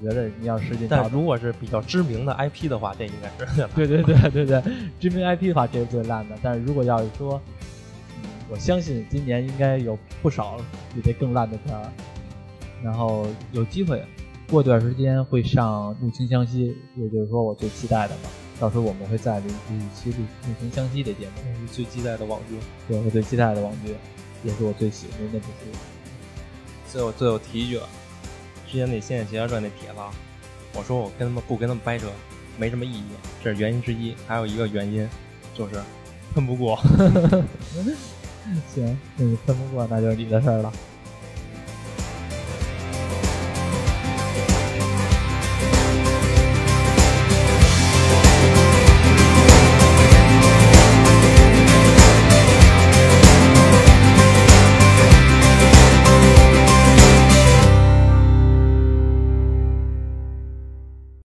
[0.00, 4.62] 我觉得你要使劲找但，如果是比较知名的 IP 的话，这应该是 对对对对对，
[5.00, 6.36] 知名 IP 的话这是最烂的。
[6.42, 7.40] 但是如果要是说，
[8.22, 10.58] 嗯，我相信今年应该有不少
[10.94, 11.90] 比这更烂的片儿，
[12.82, 14.02] 然后有机会
[14.50, 18.30] 过段时间会上《怒晴湘西》，也就是说我最期待的嘛。
[18.58, 22.56] 到时候我们会再录录一期《怒怒晴湘西》的节目，是最期待的网剧。
[22.88, 23.94] 对我最期待的网剧，
[24.42, 25.78] 也是我最喜欢的那部剧。
[26.88, 27.78] 最后最后提一句，
[28.66, 30.00] 之前那《仙剑奇侠传》那帖子，
[30.74, 32.06] 我说我跟他们不跟他们掰扯，
[32.58, 33.04] 没什么意义，
[33.42, 34.14] 这是原因之一。
[34.26, 35.08] 还有一个原因
[35.54, 35.74] 就是
[36.34, 36.76] 喷不过。
[38.74, 40.72] 行，那你喷不过，那就是你的事儿了。